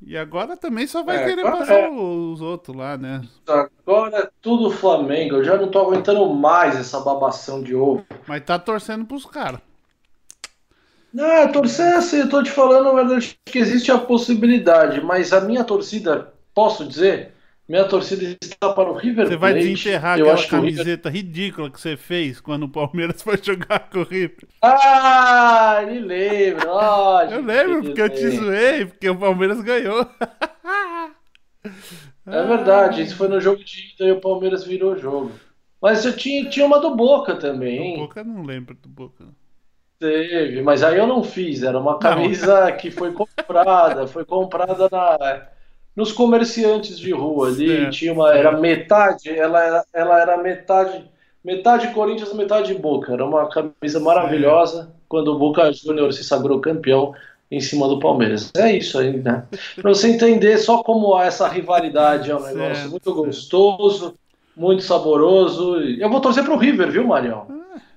[0.02, 1.90] E agora também só vai É, querer passar é.
[1.90, 3.28] os outros lá, né?
[3.48, 5.36] Agora é tudo Flamengo.
[5.36, 8.06] Eu já não tô aguentando mais essa babação de ovo.
[8.28, 9.62] Mas tá torcendo pros caras.
[11.14, 15.40] Não, torcer assim, eu tô te falando, na verdade, que existe a possibilidade, mas a
[15.42, 17.34] minha torcida, posso dizer,
[17.68, 19.68] minha torcida está para o River Você vai Plate.
[19.68, 20.50] desenterrar eu aquela o River...
[20.50, 24.48] camiseta ridícula que você fez quando o Palmeiras foi jogar com o River.
[24.62, 26.68] Ah, me lembro.
[26.68, 30.08] lógico Eu lembro, que porque eu te zoei, porque o Palmeiras ganhou.
[32.28, 35.32] É verdade, isso foi no jogo de ida e o Palmeiras virou o jogo.
[35.82, 38.00] Mas eu tinha, tinha uma do Boca também, Do?
[38.02, 39.26] Boca eu não lembro do Boca.
[40.00, 45.48] Teve, mas aí eu não fiz, era uma camisa que foi comprada, foi comprada na,
[45.96, 51.10] nos comerciantes de rua ali, tinha uma, era metade, ela era, ela era metade,
[51.44, 57.14] metade Corinthians, metade Boca, era uma camisa maravilhosa quando o Boca Júnior se sagrou campeão
[57.50, 58.52] em cima do Palmeiras.
[58.58, 59.46] É isso aí, né?
[59.76, 64.16] Pra você entender só como essa rivalidade é um negócio muito gostoso,
[64.56, 65.78] muito saboroso.
[65.80, 67.48] Eu vou torcer pro River, viu, Marião?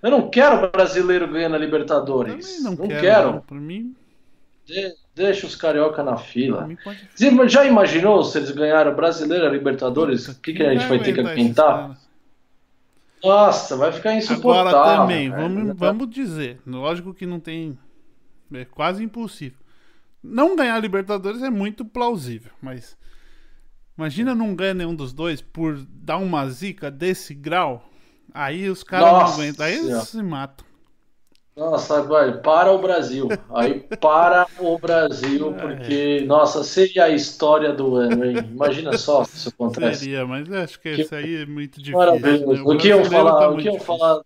[0.03, 2.59] Eu não quero brasileiro ganhando a Libertadores.
[2.59, 3.01] Também não, não quero.
[3.01, 3.45] quero.
[3.47, 3.95] Pra mim,
[4.69, 6.69] De- deixa os carioca na fila.
[6.85, 7.09] pode.
[7.49, 10.29] Já imaginou se eles ganharam brasileiro a Libertadores?
[10.29, 11.97] O que, que a gente vai ter que aguentar caras?
[13.25, 14.79] Nossa, vai ficar insuportável.
[14.79, 17.77] Agora também, vamos, vamos dizer, lógico que não tem.
[18.53, 19.59] É quase impossível.
[20.23, 22.97] Não ganhar Libertadores é muito plausível, mas.
[23.97, 27.91] Imagina não ganhar nenhum dos dois por dar uma zica desse grau.
[28.33, 29.67] Aí os caras não aguentam.
[29.67, 30.68] Aí eles se matam.
[31.59, 33.29] Nossa, vai, para o Brasil.
[33.53, 38.37] Aí para o Brasil, porque, nossa, seria a história do ano, hein?
[38.49, 40.05] Imagina só se isso acontece.
[40.05, 41.03] Seria, mas acho que, que...
[41.03, 41.99] isso aí é muito difícil.
[41.99, 42.41] Parabéns.
[42.47, 42.63] Né?
[42.65, 43.41] O, o que eu falar?
[43.41, 44.23] Tá o que eu falar?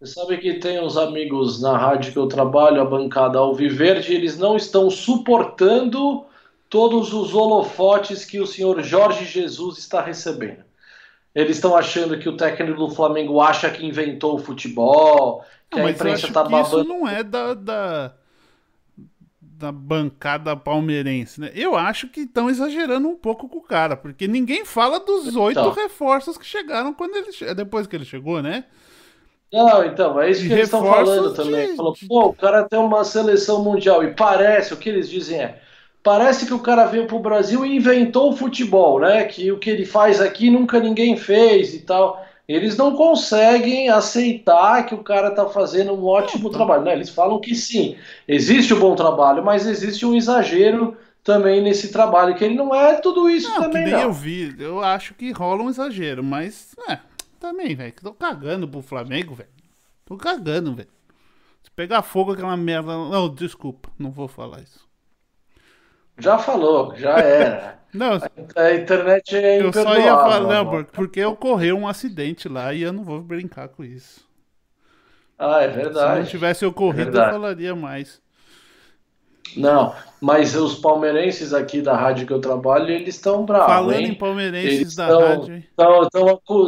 [0.00, 4.36] Você sabe que tem uns amigos na rádio que eu trabalho, a bancada Alviverde, eles
[4.36, 6.24] não estão suportando
[6.68, 10.64] todos os holofotes que o senhor Jorge Jesus está recebendo.
[11.34, 15.86] Eles estão achando que o técnico do Flamengo acha que inventou o futebol, que não,
[15.86, 16.82] a imprensa está babando.
[16.82, 18.12] Isso não é da, da,
[19.40, 21.50] da, bancada palmeirense, né?
[21.52, 25.58] Eu acho que estão exagerando um pouco com o cara, porque ninguém fala dos oito
[25.58, 25.72] então.
[25.72, 28.64] reforços que chegaram quando ele depois que ele chegou, né?
[29.52, 31.76] Não, então, é isso que eles estão falando também.
[31.76, 35.60] Falou, pô, o cara tem uma seleção mundial e parece, o que eles dizem é,
[36.04, 39.24] parece que o cara veio pro Brasil e inventou o futebol, né?
[39.24, 42.22] Que o que ele faz aqui nunca ninguém fez e tal.
[42.46, 46.84] Eles não conseguem aceitar que o cara está fazendo um ótimo trabalho.
[46.84, 46.92] Né?
[46.92, 47.96] Eles falam que sim,
[48.28, 50.94] existe o um bom trabalho, mas existe um exagero
[51.24, 54.00] também nesse trabalho, que ele não é tudo isso não, também, que nem não.
[54.02, 56.98] eu vi, eu acho que rola um exagero, mas é,
[57.40, 59.48] também, velho, tô cagando pro Flamengo, velho.
[60.04, 60.88] Tô cagando, velho.
[61.62, 64.86] Se pegar fogo aquela merda, não, desculpa, não vou falar isso.
[66.18, 67.74] Já falou, já era.
[67.94, 68.18] Não,
[68.56, 72.92] a internet é Eu só ia falar, não, porque ocorreu um acidente lá e eu
[72.92, 74.26] não vou brincar com isso.
[75.38, 76.14] Ah, é verdade.
[76.14, 78.20] Se não tivesse ocorrido, eu falaria mais.
[79.56, 83.66] Não, mas os palmeirenses aqui da rádio que eu trabalho, eles estão bravos.
[83.66, 84.08] Falando hein?
[84.08, 85.64] em palmeirenses eles da tão, rádio.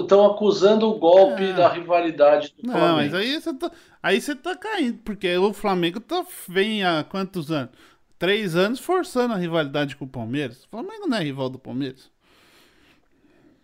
[0.01, 1.53] Estão acusando o golpe é.
[1.53, 2.88] da rivalidade do não, Flamengo.
[2.88, 3.70] Não, mas aí você tá,
[4.03, 7.70] aí você tá caindo, porque o Flamengo tá, vem há quantos anos?
[8.18, 10.64] Três anos forçando a rivalidade com o Palmeiras.
[10.64, 12.10] O Flamengo não é rival do Palmeiras.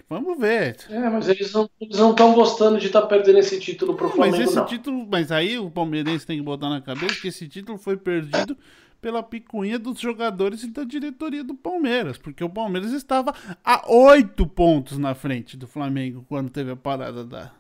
[0.09, 0.77] Vamos ver.
[0.91, 4.47] É, mas eles não estão gostando de estar tá perdendo esse título pro Flamengo, mas
[4.47, 4.67] esse não.
[4.67, 8.55] título, mas aí o palmeirense tem que botar na cabeça que esse título foi perdido
[9.01, 13.35] pela picuinha dos jogadores e da diretoria do Palmeiras, porque o Palmeiras estava
[13.65, 17.51] a oito pontos na frente do Flamengo quando teve a parada da,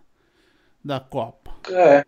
[0.84, 1.53] da Copa.
[1.70, 2.05] É.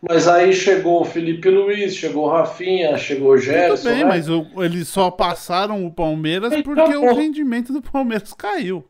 [0.00, 3.76] Mas aí chegou o Felipe Luiz, chegou o Rafinha, chegou o Gerson.
[3.76, 4.04] Tudo bem, né?
[4.04, 8.84] mas o, eles só passaram o Palmeiras então, porque o rendimento do Palmeiras caiu.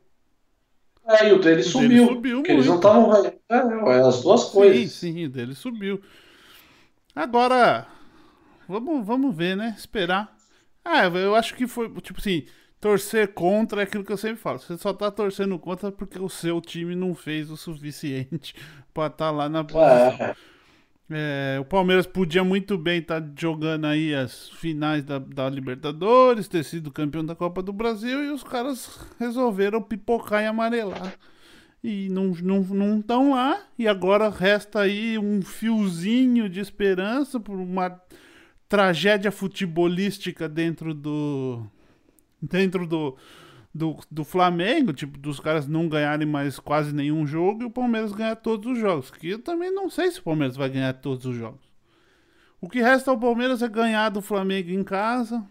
[1.06, 1.88] É, e o dele o subiu.
[1.88, 3.24] Dele subiu eles não estavam.
[3.24, 4.92] É, é, as duas coisas.
[4.92, 6.00] Sim, sim, o dele subiu.
[7.16, 7.86] Agora,
[8.68, 9.74] vamos, vamos ver, né?
[9.76, 10.36] Esperar.
[10.84, 12.44] Ah, eu acho que foi, tipo assim,
[12.80, 14.58] torcer contra é aquilo que eu sempre falo.
[14.58, 18.54] Você só tá torcendo contra porque o seu time não fez o suficiente
[18.92, 20.26] para estar tá lá na posição.
[20.26, 20.36] É.
[21.10, 26.48] É, o Palmeiras podia muito bem estar tá jogando aí as finais da, da, Libertadores,
[26.48, 31.14] ter sido campeão da Copa do Brasil e os caras resolveram pipocar e amarelar.
[31.82, 37.56] E não estão não, não lá, e agora resta aí um fiozinho de esperança por
[37.56, 37.98] uma
[38.68, 41.64] tragédia futebolística dentro do.
[42.42, 43.16] dentro do
[43.74, 48.12] do, do Flamengo, tipo, dos caras não ganharem mais quase nenhum jogo e o Palmeiras
[48.12, 49.10] ganhar todos os jogos.
[49.10, 51.68] Que eu também não sei se o Palmeiras vai ganhar todos os jogos.
[52.60, 55.44] O que resta ao Palmeiras é ganhar do Flamengo em casa,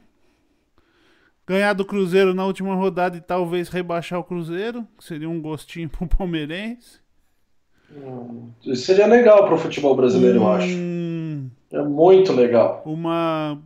[1.45, 5.87] ganhar do Cruzeiro na última rodada e talvez rebaixar o Cruzeiro, que seria um gostinho
[5.89, 6.99] pro palmeirense.
[7.89, 10.97] Hum, seria legal pro futebol brasileiro, hum, eu acho.
[11.71, 12.83] É muito legal.
[12.85, 13.61] Uma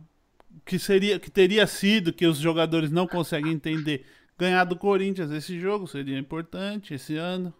[0.64, 4.04] que seria que teria sido que os jogadores não conseguem entender
[4.42, 7.54] ganhar do Corinthians esse jogo seria importante esse ano.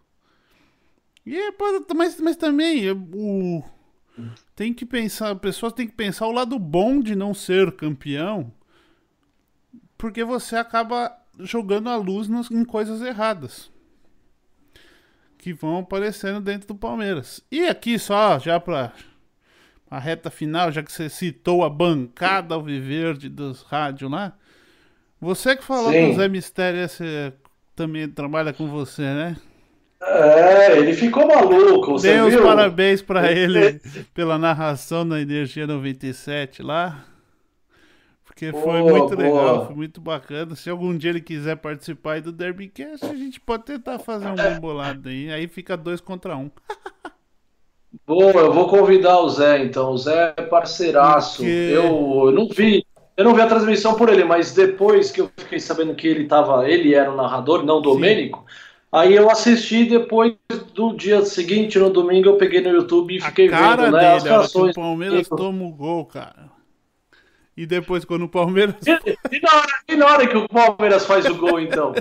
[1.25, 1.37] E
[1.95, 3.63] mas, mas também o
[4.53, 8.53] tem que pensar, pessoas têm que pensar o lado bom de não ser campeão,
[9.97, 13.71] porque você acaba jogando a luz nas, em coisas erradas
[15.37, 17.41] que vão aparecendo dentro do Palmeiras.
[17.49, 18.93] E aqui só já para
[19.89, 24.37] a reta final, já que você citou a bancada alviverde dos rádios lá,
[25.23, 26.07] você que falou Sim.
[26.07, 26.87] que o Zé Mistério
[27.75, 29.37] também trabalha com você, né?
[30.01, 31.93] É, ele ficou maluco.
[31.93, 33.79] Você Dê os parabéns para ele
[34.13, 37.05] pela narração da Energia 97 lá.
[38.25, 39.15] Porque boa, foi muito boa.
[39.15, 40.55] legal, foi muito bacana.
[40.55, 44.35] Se algum dia ele quiser participar aí do Derbycast, a gente pode tentar fazer um
[44.35, 45.31] bem bolado aí.
[45.31, 46.49] Aí fica dois contra um.
[48.07, 49.91] Boa, eu vou convidar o Zé então.
[49.91, 51.37] O Zé é parceiraço.
[51.37, 51.51] Porque...
[51.51, 52.83] Eu, eu não vi.
[53.15, 56.25] Eu não vi a transmissão por ele, mas depois que eu fiquei sabendo que ele
[56.25, 58.43] tava, ele era o narrador, não o Domênico,
[58.91, 60.35] aí eu assisti depois
[60.73, 64.71] do dia seguinte, no domingo, eu peguei no YouTube e fiquei vendo né, as reações.
[64.71, 66.51] O Palmeiras toma o gol, cara.
[67.55, 68.75] E depois, quando o Palmeiras.
[68.85, 71.93] E, e, na hora, e, na hora, que o Palmeiras faz o gol, então?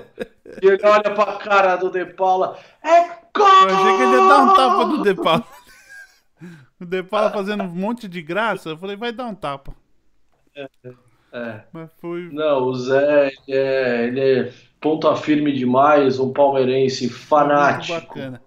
[0.62, 2.58] e ele olha pra cara do De Paula.
[2.82, 3.00] É
[3.36, 3.68] gol!
[3.68, 5.44] Eu achei que ele ia dar um tapa no De Paula.
[6.80, 8.70] O De Paula fazendo um monte de graça.
[8.70, 9.72] Eu falei, vai dar um tapa.
[11.32, 11.64] É.
[11.72, 12.28] Mas foi.
[12.30, 17.94] Não, o Zé, ele é, ele é ponta firme demais, um palmeirense fanático.
[17.94, 18.42] Muito bacana.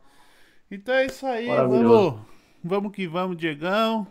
[0.69, 2.19] Então é isso aí, vamos,
[2.63, 4.05] vamos que vamos, Diegão.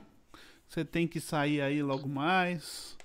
[0.68, 2.97] Você tem que sair aí logo mais.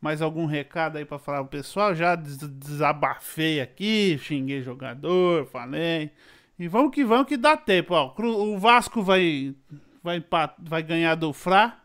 [0.00, 1.94] Mais algum recado aí pra falar pro pessoal?
[1.94, 6.10] Já des- desabafei aqui, xinguei jogador, falei.
[6.58, 8.14] E vamos que vamos que dá tempo, ó.
[8.18, 9.54] O Vasco vai
[10.02, 10.24] vai
[10.58, 11.81] vai ganhar do Fra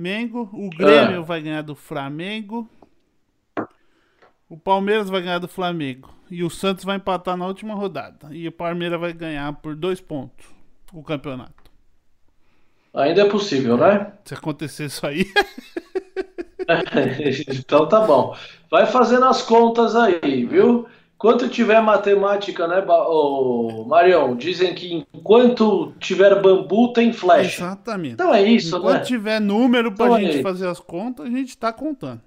[0.00, 2.66] Mengo, o Grêmio vai ganhar do Flamengo.
[4.48, 6.08] O Palmeiras vai ganhar do Flamengo.
[6.30, 8.34] E o Santos vai empatar na última rodada.
[8.34, 10.46] E o Palmeiras vai ganhar por dois pontos
[10.90, 11.70] o campeonato.
[12.94, 14.12] Ainda é possível, né?
[14.24, 15.30] Se acontecer isso aí.
[17.46, 18.34] então tá bom.
[18.70, 20.88] Vai fazendo as contas aí, viu?
[21.20, 24.34] Quanto tiver matemática, né, ô, Marião?
[24.34, 27.62] Dizem que enquanto tiver bambu, tem flecha.
[27.62, 28.14] Exatamente.
[28.14, 29.04] Então é isso, Enquanto né?
[29.04, 30.42] tiver número pra Então, gente aí.
[30.42, 32.22] fazer as contas, a gente tá contando.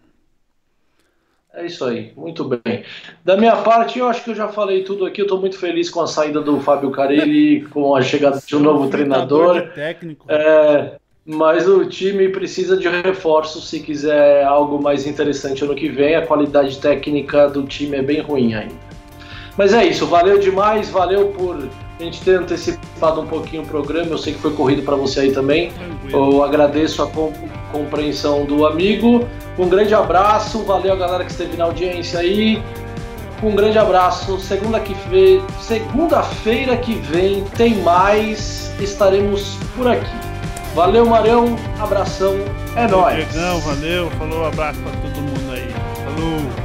[1.56, 2.84] É isso aí, muito bem.
[3.26, 5.24] Da minha parte, eu acho que eu já falei tudo aqui.
[5.24, 8.60] Eu tô muito feliz com a saída do Fábio Carelli, com a chegada de um
[8.60, 9.70] novo treinador.
[9.74, 10.26] técnico.
[10.30, 16.16] É, mas o time precisa de reforços se quiser algo mais interessante ano que vem.
[16.16, 18.76] A qualidade técnica do time é bem ruim ainda.
[19.58, 21.56] Mas é isso, valeu demais, valeu por
[22.00, 24.10] a gente ter antecipado um pouquinho o programa.
[24.10, 25.72] Eu sei que foi corrido para você aí também.
[26.12, 27.32] Eu agradeço a com-
[27.72, 29.26] compreensão do amigo.
[29.58, 32.62] Um grande abraço, valeu a galera que esteve na audiência aí.
[33.44, 34.40] Um grande abraço.
[34.40, 38.74] Segunda que ve- Segunda-feira que vem tem mais.
[38.82, 40.33] Estaremos por aqui.
[40.74, 41.56] Valeu, Marão.
[41.80, 42.36] Abração.
[42.76, 43.16] É nóis.
[43.32, 44.10] Diegão, valeu.
[44.12, 45.74] Falou, abraço pra todo mundo aí.
[46.04, 46.63] Falou.